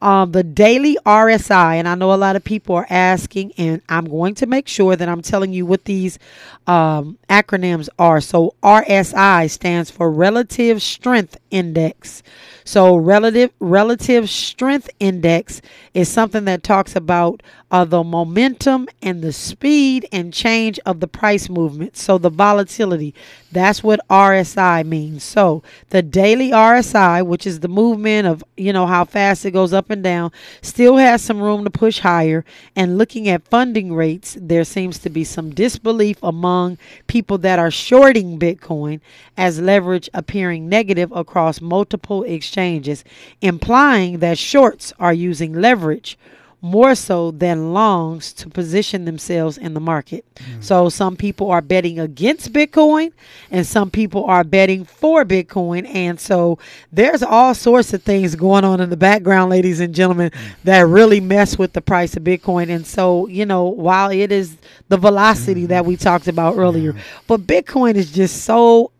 [0.06, 4.04] um, the daily RSI, and I know a lot of people are asking, and I'm
[4.04, 6.20] going to make sure that I'm telling you what these
[6.68, 8.20] um, acronyms are.
[8.20, 12.22] So RSI stands for Relative Strength Index.
[12.66, 15.62] So relative relative strength index
[15.94, 21.08] is something that talks about uh, the momentum and the speed and change of the
[21.08, 21.96] price movement.
[21.96, 23.14] So the volatility.
[23.50, 25.24] That's what RSI means.
[25.24, 29.72] So the daily RSI, which is the movement of you know how fast it goes
[29.72, 30.30] up and down,
[30.62, 32.44] still has some room to push higher.
[32.76, 37.70] And looking at funding rates, there seems to be some disbelief among people that are
[37.70, 39.00] shorting Bitcoin
[39.36, 43.02] as leverage appearing negative across multiple exchanges,
[43.40, 46.16] implying that shorts are using leverage
[46.62, 50.24] more so than longs to position themselves in the market.
[50.36, 50.64] Mm.
[50.64, 53.12] So some people are betting against Bitcoin
[53.50, 55.86] and some people are betting for Bitcoin.
[55.94, 56.58] And so
[56.92, 60.50] there's all sorts of things going on in the background, ladies and gentlemen, mm.
[60.64, 62.70] that really mess with the price of Bitcoin.
[62.70, 64.56] And so, you know, while it is
[64.88, 65.68] the velocity mm-hmm.
[65.68, 66.94] that we talked about earlier,
[67.26, 68.90] but Bitcoin is just so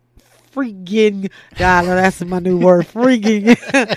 [0.57, 3.57] freaking God, that's my new word, freaking.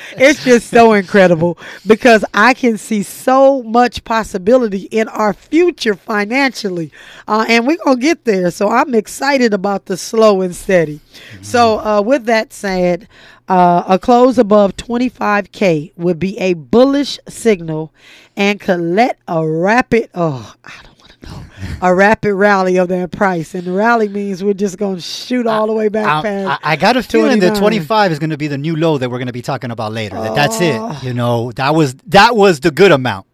[0.17, 6.91] it's just so incredible because I can see so much possibility in our future financially,
[7.27, 8.51] uh, and we're gonna get there.
[8.51, 10.99] So I'm excited about the slow and steady.
[11.41, 13.07] So uh, with that said.
[13.47, 17.91] Uh, a close above 25k would be a bullish signal
[18.37, 21.48] and could let a rapid oh I don't want to know
[21.81, 25.47] a rapid rally of that price and the rally means we're just going to shoot
[25.47, 28.29] all the way back I, past I, I got a feeling that 25 is going
[28.31, 30.15] to be the new low that we're going to be talking about later.
[30.15, 31.03] That that's it.
[31.03, 33.25] You know, that was that was the good amount.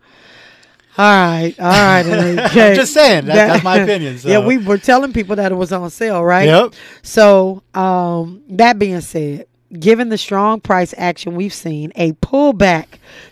[0.98, 2.06] all right all right
[2.46, 2.70] okay.
[2.72, 5.72] I'm just saying, that- that's my opinion, yeah we were telling people that it was
[5.74, 6.74] on sale right Yep.
[7.04, 9.46] So, um, that being said,
[9.78, 12.86] given the strong price action we've seen, a pullback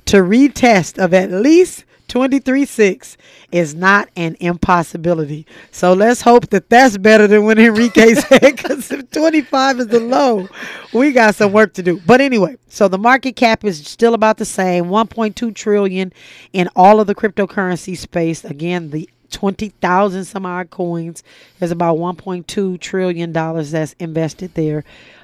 [0.06, 3.18] to retest of at least 23.6
[3.52, 5.46] is not an impossibility.
[5.72, 10.00] So let's hope that that's better than when Enrique said, because if 25 is the
[10.00, 10.48] low,
[10.94, 12.00] we got some work to do.
[12.06, 16.14] But anyway, so the market cap is still about the same 1.2 trillion
[16.52, 18.44] in all of the cryptocurrency space.
[18.44, 21.24] Again, the 20,000 some odd coins.
[21.60, 24.84] There's about 1.2 trillion dollars that's invested there.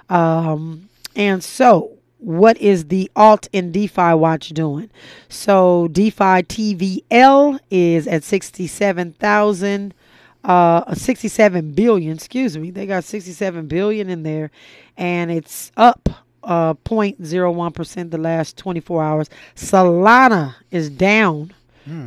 [0.09, 4.89] Um, and so what is the alt and DeFi watch doing?
[5.29, 9.93] So DeFi TVL is at 67,000
[10.41, 12.71] uh 67 billion, excuse me.
[12.71, 14.51] They got 67 billion in there
[14.97, 16.07] and it's up
[16.43, 19.29] uh 0.01% the last 24 hours.
[19.55, 21.53] Solana is down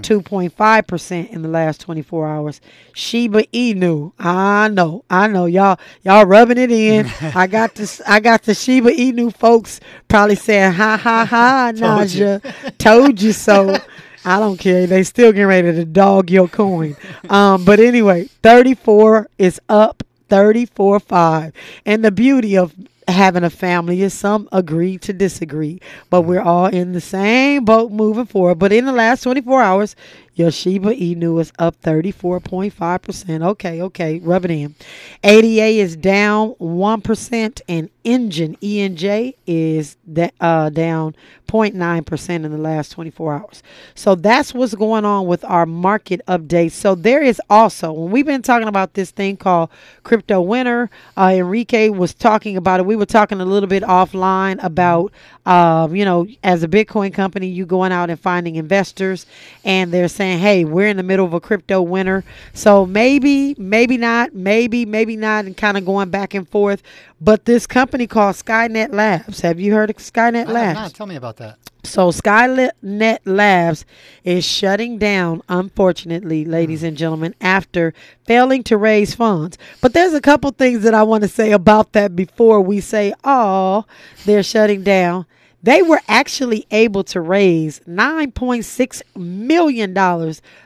[0.03, 2.61] 2.5% in the last 24 hours.
[2.95, 4.13] Shiba Inu.
[4.19, 5.05] I know.
[5.11, 7.07] I know y'all y'all rubbing it in.
[7.35, 12.79] I got this I got the Shiba Inu folks probably saying ha ha ha Najah.
[12.79, 13.79] Told you so.
[14.25, 14.87] I don't care.
[14.87, 16.97] They still getting ready to dog your coin.
[17.29, 21.53] Um, but anyway, 34 is up 34.5.
[21.85, 22.73] And the beauty of
[23.09, 27.91] having a family is some agree to disagree, but we're all in the same boat
[27.91, 28.59] moving forward.
[28.59, 29.97] But in the last 24 hours,
[30.35, 33.43] your Shiba Inu is up 34.5%.
[33.43, 34.75] Okay, okay, rub it in.
[35.23, 41.15] ADA is down 1%, and Enjin, ENJ, is da- uh, down
[41.47, 43.63] 0.9% in the last 24 hours.
[43.95, 46.73] So that's what's going on with our market updates.
[46.73, 49.69] So there is also, when we've been talking about this thing called
[50.03, 52.87] Crypto Winter, uh, Enrique was talking about it.
[52.87, 55.13] We were talking a little bit offline about,
[55.45, 59.27] um, you know, as a Bitcoin company, you going out and finding investors,
[59.65, 62.25] and they're saying, hey, we're in the middle of a crypto winter.
[62.55, 66.83] So maybe, maybe not, maybe, maybe not, and kind of going back and forth.
[67.21, 70.79] But this company called Skynet Labs, have you heard of Skynet Ah, Labs?
[70.79, 71.59] nah, tell me about that.
[71.85, 73.85] So Skynet Labs
[74.25, 77.93] is shutting down, unfortunately, ladies and gentlemen, after
[78.25, 79.59] failing to raise funds.
[79.81, 83.13] But there's a couple things that I want to say about that before we say,
[83.25, 83.85] oh,
[84.25, 85.27] they're shutting down.
[85.65, 89.95] They were actually able to raise $9.6 million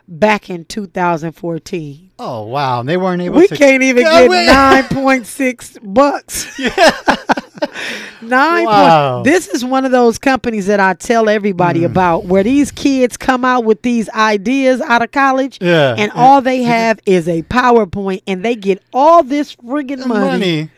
[0.08, 2.10] back in 2014.
[2.18, 3.56] Oh wow, And they weren't able We to.
[3.56, 4.46] can't even get wait.
[4.52, 6.58] nine point six bucks.
[6.58, 6.90] Yeah.
[8.22, 8.64] nine.
[8.64, 9.16] Wow.
[9.16, 11.86] Point, this is one of those companies that I tell everybody Mm.
[11.86, 15.94] about, where these kids come out with these ideas out of college, Yeah.
[15.98, 20.26] and all they have is a PowerPoint, and they get all this friggin' money.
[20.38, 20.70] money.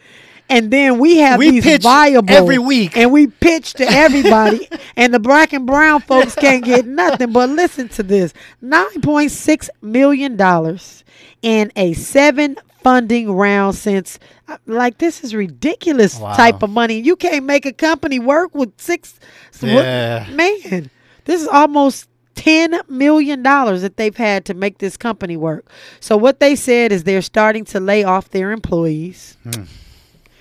[0.50, 2.96] And then we have We these viable every week.
[2.96, 7.32] and we pitch to everybody, and the black and brown folks can't get nothing.
[7.32, 8.32] But listen to this:
[8.62, 11.04] nine point six million dollars
[11.42, 16.32] in a seven funding round since uh, like this is ridiculous Wow.
[16.34, 16.98] type of money.
[17.00, 19.18] You can't make a company work with six.
[19.60, 20.26] what- Yeah.
[20.30, 20.90] man,
[21.24, 22.08] this is almost.
[22.36, 25.68] $10 million that they've had to make this company work.
[25.98, 29.36] So, what they said is they're starting to lay off their employees.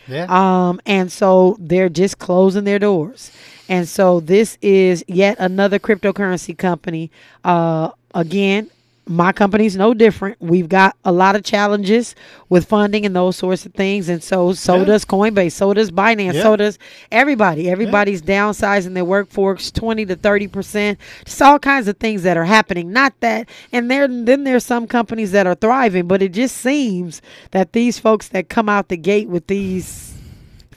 [0.08, 0.26] Yeah.
[0.30, 3.32] Um, and so they're just closing their doors.
[3.70, 7.12] And so this is yet another cryptocurrency company.
[7.43, 8.70] Uh, again,
[9.10, 10.36] my company's no different.
[10.41, 12.13] We've got a lot of challenges
[12.50, 14.10] with funding and those sorts of things.
[14.10, 14.84] And so so Yeah.
[14.86, 16.41] does Coinbase, so does Binance, Yeah.
[16.43, 16.78] so does
[17.12, 17.70] everybody.
[17.70, 20.98] Everybody's downsizing their workforce 20 to 30%.
[21.26, 22.91] Just all kinds of things that are happening.
[22.91, 27.22] Not that and there then there's some companies that are thriving, but it just seems
[27.52, 30.13] that these folks that come out the gate with these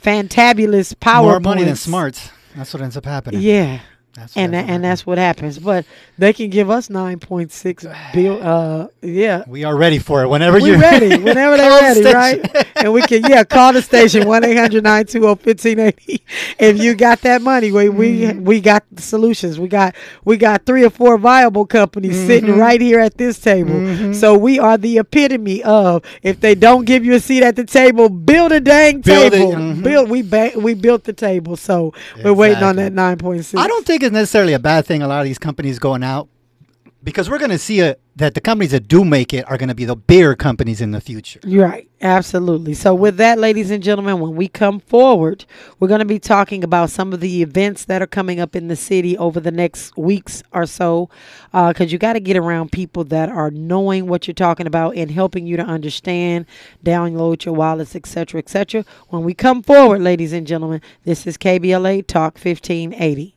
[0.03, 2.31] fantabulous power More money than smarts.
[2.57, 3.41] That's what ends up happening.
[3.41, 3.81] yeah.
[4.15, 5.59] That's and that's and that's what happens.
[5.61, 5.87] But
[6.19, 8.41] they can give us nine point six bill.
[8.43, 12.67] Uh, yeah, we are ready for it whenever you're ready whenever they're ready, the right?
[12.81, 16.23] And we can yeah call the station one 1580
[16.59, 18.45] If you got that money, we we Mm-hmm.
[18.45, 19.59] we got the solutions.
[19.59, 19.95] We got
[20.25, 22.27] we got three or four viable companies Mm-hmm.
[22.27, 24.13] sitting right here at this table.
[24.15, 27.65] So we are the epitome of if they don't give you a seat at the
[27.65, 29.53] table, build a dang Build table.
[29.53, 29.83] mhm.
[29.85, 31.57] Build we ba- we built the table.
[31.57, 31.95] So
[32.25, 33.61] we're waiting on that nine point six.
[33.63, 35.03] I don't think it's necessarily a bad thing.
[35.03, 36.29] A lot of these companies going out
[37.03, 39.69] because we're going to see a, that the companies that do make it are going
[39.69, 41.41] to be the bigger companies in the future.
[41.45, 41.89] You're right.
[42.03, 42.75] Absolutely.
[42.75, 45.45] So, with that, ladies and gentlemen, when we come forward,
[45.79, 48.69] we're going to be talking about some of the events that are coming up in
[48.69, 51.09] the city over the next weeks or so.
[51.53, 54.97] Uh, because you got to get around people that are knowing what you're talking about
[54.97, 56.47] and helping you to understand,
[56.85, 58.85] download your wallets, etc., etc.
[59.09, 63.35] When we come forward, ladies and gentlemen, this is KBLA Talk 1580.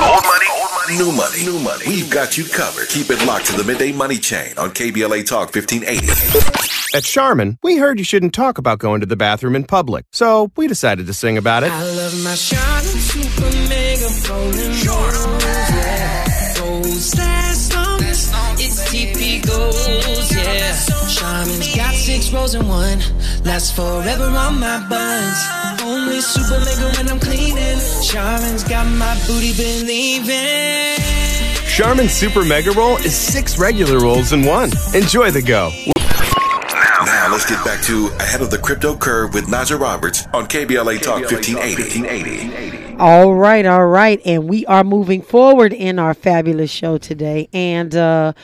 [0.00, 1.84] Old money, old money, new money, new money.
[1.86, 2.88] We've got you covered.
[2.88, 6.96] Keep it locked to the midday money chain on KBLA Talk 1580.
[6.96, 10.50] At Charmin, we heard you shouldn't talk about going to the bathroom in public, so
[10.56, 11.70] we decided to sing about it.
[11.70, 16.54] I love my Charmin Super Mega Golden Rolls, yeah.
[16.58, 18.00] Goals last long,
[18.58, 20.74] it's TP goals, yeah.
[21.14, 22.98] Charmin's got six rolls in one,
[23.44, 25.59] lasts forever on my buns.
[25.90, 27.76] Only Super Mega when I'm cleaning.
[28.06, 30.96] Charmin's got my booty believing.
[31.66, 34.70] Charmin Super Mega Roll is six regular rolls in one.
[34.94, 35.72] Enjoy the go.
[35.98, 41.02] Now let's get back to Ahead of the Crypto Curve with Najah Roberts on KBLA
[41.02, 42.96] Talk 1580.
[42.98, 44.20] All right, all right.
[44.24, 47.48] And we are moving forward in our fabulous show today.
[47.52, 48.34] And uh,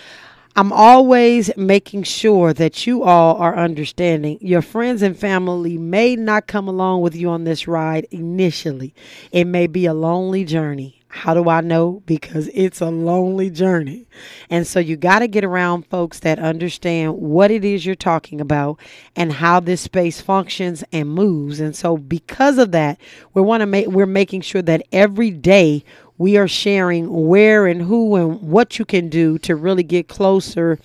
[0.58, 4.38] I'm always making sure that you all are understanding.
[4.40, 8.94] Your friends and family may not come along with you on this ride initially,
[9.32, 11.02] it may be a lonely journey.
[11.08, 12.02] How do I know?
[12.04, 14.06] Because it's a lonely journey.
[14.50, 18.40] And so you got to get around folks that understand what it is you're talking
[18.40, 18.80] about
[19.14, 21.60] and how this space functions and moves.
[21.60, 22.98] And so because of that,
[23.32, 25.84] we want to make we're making sure that every day
[26.18, 30.78] we are sharing where and who and what you can do to really get closer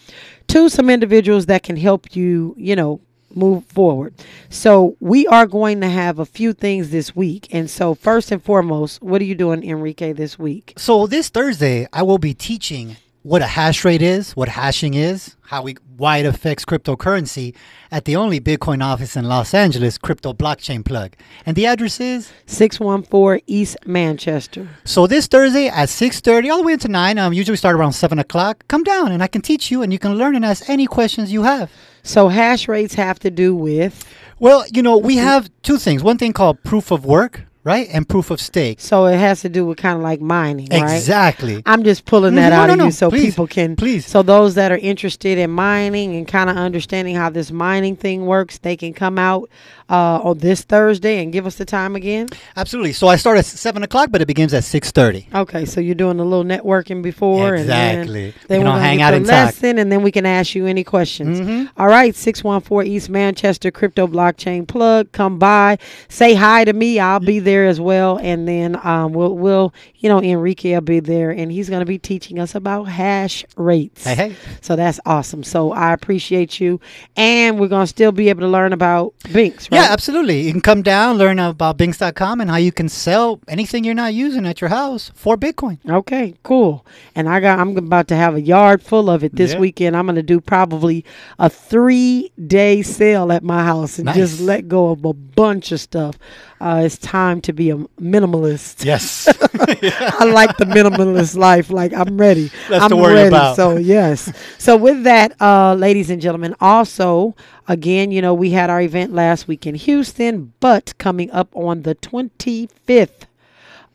[0.47, 2.99] to some individuals that can help you, you know,
[3.35, 4.13] move forward.
[4.49, 7.47] So we are going to have a few things this week.
[7.51, 10.73] And so first and foremost, what are you doing, Enrique, this week?
[10.77, 15.35] So this Thursday, I will be teaching what a hash rate is, what hashing is,
[15.43, 17.53] how we why it affects cryptocurrency
[17.91, 21.13] at the only Bitcoin office in Los Angeles, Crypto Blockchain Plug.
[21.45, 24.67] And the address is 614 East Manchester.
[24.85, 27.17] so this Thursday at 6:30 all the way into 9.
[27.19, 28.63] Um usually we start around 7 o'clock.
[28.67, 31.31] Come down and I can teach you and you can learn and ask any questions
[31.31, 31.69] you have.
[32.03, 34.03] So hash rates have to do with
[34.39, 36.01] Well, you know, we have two things.
[36.01, 37.87] One thing called proof of work, right?
[37.91, 38.79] And proof of stake.
[38.79, 40.81] so it has to do with kind of like mining, right?
[40.95, 41.61] Exactly.
[41.65, 42.85] I'm just pulling that no, out no, of no.
[42.85, 44.05] you so Please, people can please.
[44.05, 48.25] so those that are interested in mining and kind of understanding how this mining thing
[48.25, 49.49] works, they can come out
[49.89, 52.27] uh, on this Thursday and give us the time again.
[52.55, 52.93] Absolutely.
[52.93, 55.33] So I start at 7 o'clock, but it begins at 6:30.
[55.35, 58.25] Okay, so you're doing a little networking before, Exactly.
[58.27, 59.53] and then, We don't hang out and talk.
[59.61, 61.41] and then we can ask you any questions.
[61.41, 61.65] Mm-hmm.
[61.79, 65.11] All right, six one four East Manchester Crypto Blockchain Plug.
[65.11, 66.97] Come by, say hi to me.
[66.99, 70.99] I'll be there as well, and then um, we'll we'll you know Enrique will be
[70.99, 74.03] there, and he's going to be teaching us about hash rates.
[74.03, 74.35] Hey, hey.
[74.61, 75.43] So that's awesome.
[75.43, 76.79] So I appreciate you,
[77.15, 79.69] and we're going to still be able to learn about Binks.
[79.71, 79.77] Right?
[79.79, 80.41] Yeah, absolutely.
[80.41, 84.13] You can come down, learn about Binks.com and how you can sell anything you're not
[84.13, 85.77] using at your house for Bitcoin.
[85.87, 86.85] Okay, cool.
[87.15, 89.59] And I got I'm about to have a yard full of it this Yeah.
[89.59, 89.97] weekend.
[89.97, 91.03] I'm going to do probably
[91.39, 96.17] a 3-day sale at my house and just let go of a bunch of stuff.
[96.61, 98.85] Uh, it's time to be a minimalist.
[98.85, 99.27] Yes.
[99.53, 101.71] I like the minimalist life.
[101.71, 102.51] Like I'm ready.
[102.69, 103.29] Less I'm ready.
[103.29, 103.55] about.
[103.55, 104.31] So yes.
[104.59, 107.35] So with that, uh, ladies and gentlemen, also
[107.67, 111.81] again, you know, we had our event last week in Houston, but coming up on
[111.81, 113.25] the 25th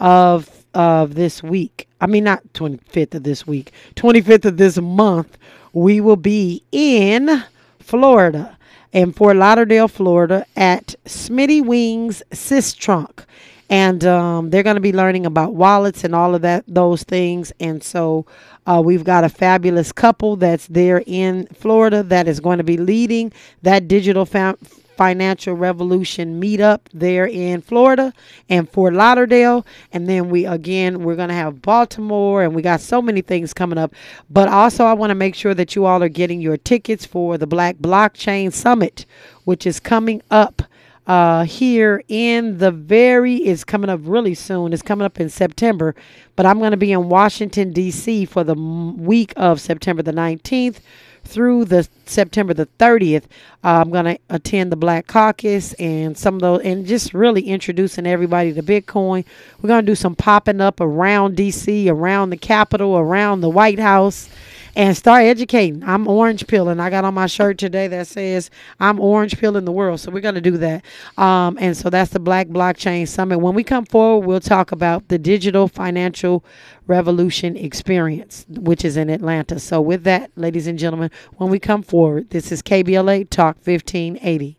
[0.00, 1.88] of of this week.
[2.00, 3.72] I mean, not 25th of this week.
[3.94, 5.38] 25th of this month,
[5.72, 7.44] we will be in
[7.78, 8.55] Florida,
[8.93, 13.24] in Fort Lauderdale, Florida, at Smitty Wings Sistrunk.
[13.68, 17.53] And um, they're going to be learning about wallets and all of that, those things.
[17.59, 18.24] And so
[18.66, 22.76] uh, we've got a fabulous couple that's there in Florida that is going to be
[22.76, 23.32] leading
[23.62, 24.59] that digital fam-
[24.97, 28.12] financial revolution meetup there in Florida
[28.49, 29.66] and Fort Lauderdale.
[29.92, 33.53] And then we, again, we're going to have Baltimore and we got so many things
[33.53, 33.94] coming up.
[34.30, 37.38] But also, I want to make sure that you all are getting your tickets for
[37.38, 39.07] the Black Blockchain Summit,
[39.44, 40.62] which is coming up
[41.07, 44.72] uh, here in the very is coming up really soon.
[44.72, 45.94] It's coming up in September,
[46.34, 48.24] but I'm going to be in Washington D.C.
[48.24, 50.80] for the week of September the 19th
[51.26, 53.24] through the September the 30th.
[53.64, 57.42] Uh, I'm going to attend the Black Caucus and some of those, and just really
[57.42, 59.24] introducing everybody to Bitcoin.
[59.60, 63.78] We're going to do some popping up around D.C., around the Capitol, around the White
[63.78, 64.28] House
[64.76, 65.82] and start educating.
[65.82, 66.78] I'm orange peeling.
[66.78, 70.00] I got on my shirt today that says I'm orange peeling the world.
[70.00, 70.84] So we're going to do that.
[71.16, 73.38] Um, and so that's the Black Blockchain Summit.
[73.38, 76.44] When we come forward, we'll talk about the digital financial
[76.86, 79.58] revolution experience, which is in Atlanta.
[79.58, 84.58] So with that, ladies and gentlemen, when we come forward, this is KBLA Talk 1580.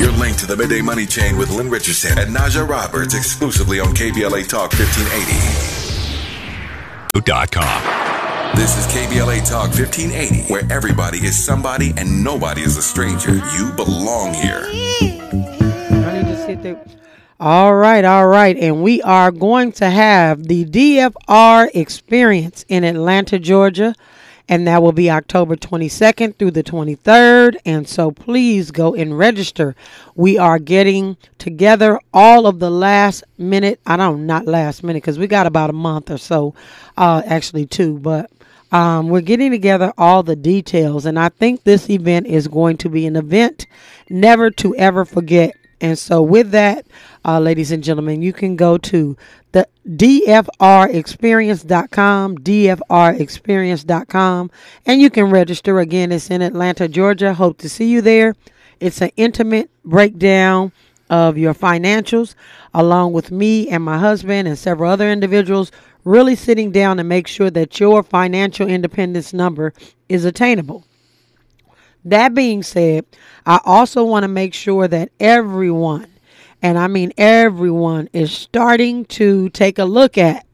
[0.00, 3.94] You're linked to the Midday Money Chain with Lynn Richardson and Najah Roberts exclusively on
[3.94, 5.80] KBLA Talk 1580.
[7.24, 8.03] Dot com.
[8.56, 13.34] This is KBLA Talk 1580, where everybody is somebody and nobody is a stranger.
[13.34, 14.64] You belong here.
[14.64, 16.80] I need to sit there.
[17.40, 18.56] All right, all right.
[18.56, 23.92] And we are going to have the DFR experience in Atlanta, Georgia.
[24.48, 27.56] And that will be October 22nd through the 23rd.
[27.64, 29.74] And so please go and register.
[30.14, 33.80] We are getting together all of the last minute.
[33.86, 36.54] I don't, not last minute, because we got about a month or so,
[36.96, 38.30] uh, actually two, but
[38.74, 41.06] um, we're getting together all the details.
[41.06, 43.68] And I think this event is going to be an event
[44.10, 45.54] never to ever forget.
[45.80, 46.86] And so, with that,
[47.24, 49.16] uh, ladies and gentlemen, you can go to
[49.52, 54.50] the dfrexperience.com, dfrexperience.com,
[54.86, 55.78] and you can register.
[55.78, 57.34] Again, it's in Atlanta, Georgia.
[57.34, 58.34] Hope to see you there.
[58.80, 60.72] It's an intimate breakdown
[61.10, 62.34] of your financials,
[62.72, 65.70] along with me and my husband and several other individuals,
[66.04, 69.72] really sitting down and make sure that your financial independence number
[70.08, 70.84] is attainable.
[72.04, 73.06] That being said,
[73.46, 76.08] I also want to make sure that everyone,
[76.60, 80.46] and I mean everyone, is starting to take a look at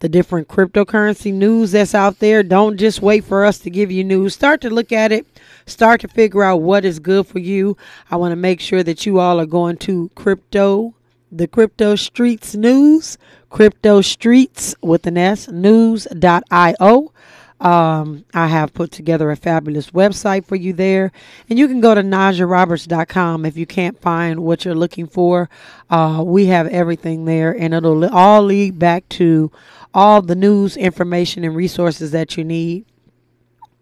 [0.00, 2.42] the different cryptocurrency news that's out there.
[2.42, 4.34] Don't just wait for us to give you news.
[4.34, 5.26] Start to look at it.
[5.66, 7.76] Start to figure out what is good for you.
[8.10, 10.94] I want to make sure that you all are going to crypto,
[11.30, 13.18] the crypto streets news,
[13.50, 17.12] crypto streets with an S, news.io.
[17.60, 21.12] Um, I have put together a fabulous website for you there.
[21.50, 25.50] And you can go to NajahRoberts.com if you can't find what you're looking for.
[25.90, 29.52] Uh, we have everything there, and it'll all lead back to
[29.92, 32.86] all the news, information, and resources that you need.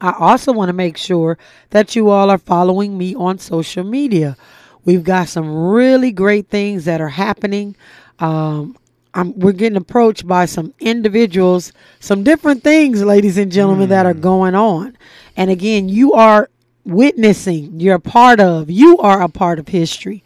[0.00, 1.38] I also want to make sure
[1.70, 4.36] that you all are following me on social media.
[4.84, 7.76] We've got some really great things that are happening.
[8.18, 8.76] Um,
[9.18, 14.14] I'm, we're getting approached by some individuals, some different things, ladies and gentlemen, that are
[14.14, 14.20] hmm.
[14.20, 14.96] going on.
[15.36, 16.48] And again, you are
[16.84, 20.22] witnessing, you're a part of, you are a part of history.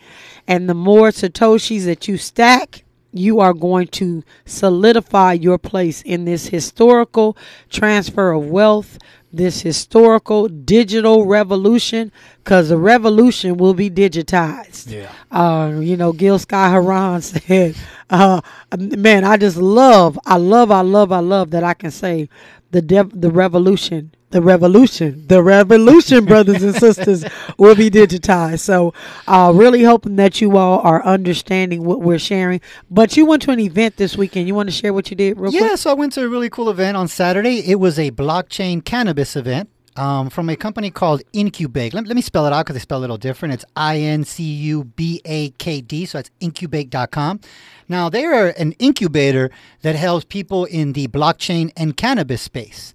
[0.46, 6.26] And the more Satoshis that you stack, you are going to solidify your place in
[6.26, 7.34] this historical
[7.70, 8.98] transfer of wealth,
[9.32, 14.90] this historical digital revolution, because the revolution will be digitized.
[14.90, 15.10] Yeah.
[15.30, 17.76] Uh, you know, Gil Scott-Heron said,
[18.10, 18.40] uh,
[18.76, 22.28] man, I just love, I love, I love, I love that I can say
[22.72, 27.24] the dev- the revolution, the revolution, the revolution, brothers and sisters,
[27.58, 28.60] will be digitized.
[28.60, 28.92] So,
[29.28, 32.60] uh, really hoping that you all are understanding what we're sharing.
[32.90, 34.48] But you went to an event this weekend.
[34.48, 35.78] You want to share what you did real Yeah, quick?
[35.78, 37.58] so I went to a really cool event on Saturday.
[37.70, 41.94] It was a blockchain cannabis event um, from a company called Incubake.
[41.94, 43.54] Let, let me spell it out because they spell it a little different.
[43.54, 47.40] It's I N C U B A K D, so that's incubake.com.
[47.88, 49.50] Now, they are an incubator
[49.82, 52.94] that helps people in the blockchain and cannabis space.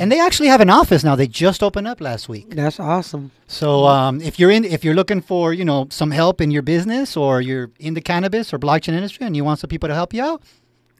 [0.00, 1.16] And they actually have an office now.
[1.16, 2.50] They just opened up last week.
[2.50, 3.30] That's awesome.
[3.46, 6.62] So um, if you're in, if you're looking for, you know, some help in your
[6.62, 9.94] business, or you're in the cannabis or blockchain industry, and you want some people to
[9.94, 10.42] help you out,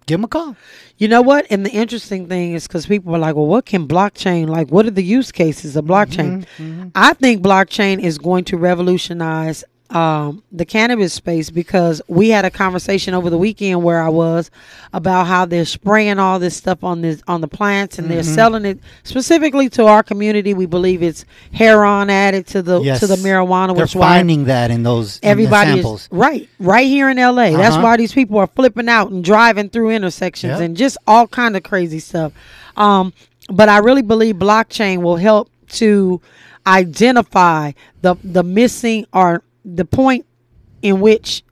[0.06, 0.56] give them a call.
[0.98, 1.46] You know what?
[1.50, 4.86] And the interesting thing is because people are like, well, what can blockchain, like, what
[4.86, 6.44] are the use cases of blockchain?
[6.56, 6.88] Mm-hmm, mm-hmm.
[6.94, 9.64] I think blockchain is going to revolutionize
[9.94, 14.50] um, the cannabis space because we had a conversation over the weekend where I was
[14.94, 18.64] about how they're spraying all this stuff on this on the plants and they're selling
[18.64, 20.54] it specifically to our community.
[20.54, 23.76] We believe it's heroin added to the to the marijuana.
[23.76, 26.02] They're finding that in those in Everybody samples.
[26.04, 27.50] is right, right here in LA.
[27.50, 27.82] That's Uh-huh.
[27.82, 30.60] why these people are flipping out and driving through intersections Yep.
[30.60, 32.32] and just all kind of crazy stuff.
[32.76, 33.12] Um,
[33.50, 36.20] but I really believe blockchain will help to
[36.66, 40.26] identify the the missing or the point
[40.82, 41.42] in which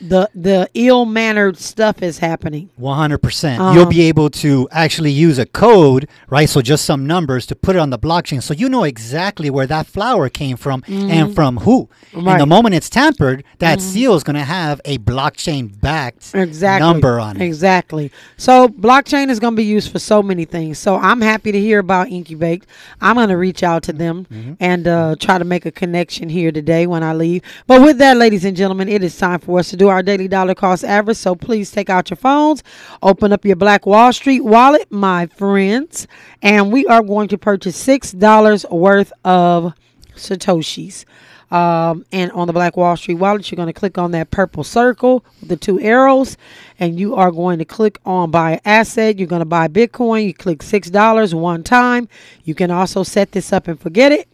[0.00, 2.70] the the ill mannered stuff is happening.
[2.80, 3.58] 100%.
[3.58, 3.72] Uh-huh.
[3.74, 6.48] You'll be able to actually use a code, right?
[6.48, 9.66] So just some numbers to put it on the blockchain so you know exactly where
[9.66, 11.88] that flower came from and from who.
[12.12, 16.86] And the moment it's tampered, that seal is going to have a blockchain backed exactly
[16.86, 17.42] number on it.
[17.42, 18.10] Exactly.
[18.36, 20.78] So blockchain is going to be used for so many things.
[20.78, 22.64] So I'm happy to hear about Incubate.
[23.00, 24.54] I'm going to reach out to them Mm-hmm.
[24.60, 27.42] and uh, try to make a connection here today when I leave.
[27.66, 30.28] But with that, ladies and gentlemen, it is time for us to do our daily
[30.28, 31.16] dollar cost average.
[31.16, 32.62] So please take out your phones,
[33.02, 36.06] open up your Black Wall Street wallet, my friends,
[36.42, 39.72] and we are going to purchase six dollars worth of
[40.14, 41.04] satoshis.
[41.50, 44.62] Um, and on the Black Wall Street wallet, you're going to click on that purple
[44.64, 46.36] circle with the two arrows,
[46.78, 49.18] and you are going to click on buy asset.
[49.18, 50.26] You're going to buy Bitcoin.
[50.26, 52.06] You click six dollars one time.
[52.44, 54.28] You can also set this up and forget it.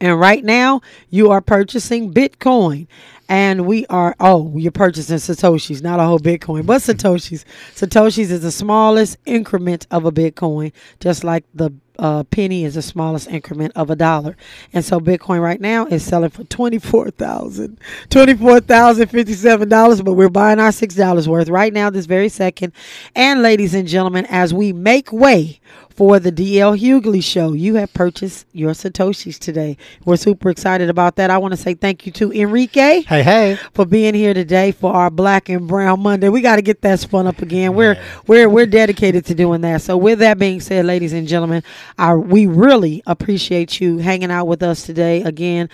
[0.00, 2.86] And right now, you are purchasing Bitcoin.
[3.28, 7.44] And we are, oh, you're purchasing Satoshis, not a whole Bitcoin, but Satoshis.
[7.76, 12.82] Satoshis is the smallest increment of a Bitcoin, just like the uh, penny is the
[12.82, 14.36] smallest increment of a dollar.
[14.72, 17.76] And so Bitcoin right now is selling for $24,000,
[18.08, 22.72] $24,057, but we're buying our $6 worth right now, this very second.
[23.14, 25.60] And ladies and gentlemen, as we make way
[26.00, 27.52] for the DL Hughley show.
[27.52, 29.76] You have purchased your Satoshis today.
[30.06, 31.28] We're super excited about that.
[31.28, 33.58] I want to say thank you to Enrique Hey, hey.
[33.74, 36.30] for being here today for our Black and Brown Monday.
[36.30, 37.74] We got to get that spun up again.
[37.74, 39.82] We're we're we're dedicated to doing that.
[39.82, 41.62] So with that being said, ladies and gentlemen,
[41.98, 45.68] I we really appreciate you hanging out with us today again.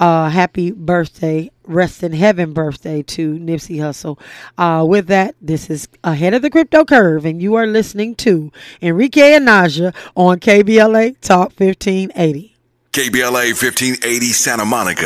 [0.00, 4.18] Uh, happy birthday, rest in heaven birthday to Nipsey Hussle.
[4.56, 8.50] Uh, with that, this is Ahead of the Crypto Curve, and you are listening to
[8.80, 12.56] Enrique and Najah on KBLA Talk 1580.
[12.92, 14.98] KBLA 1580 Santa Monica.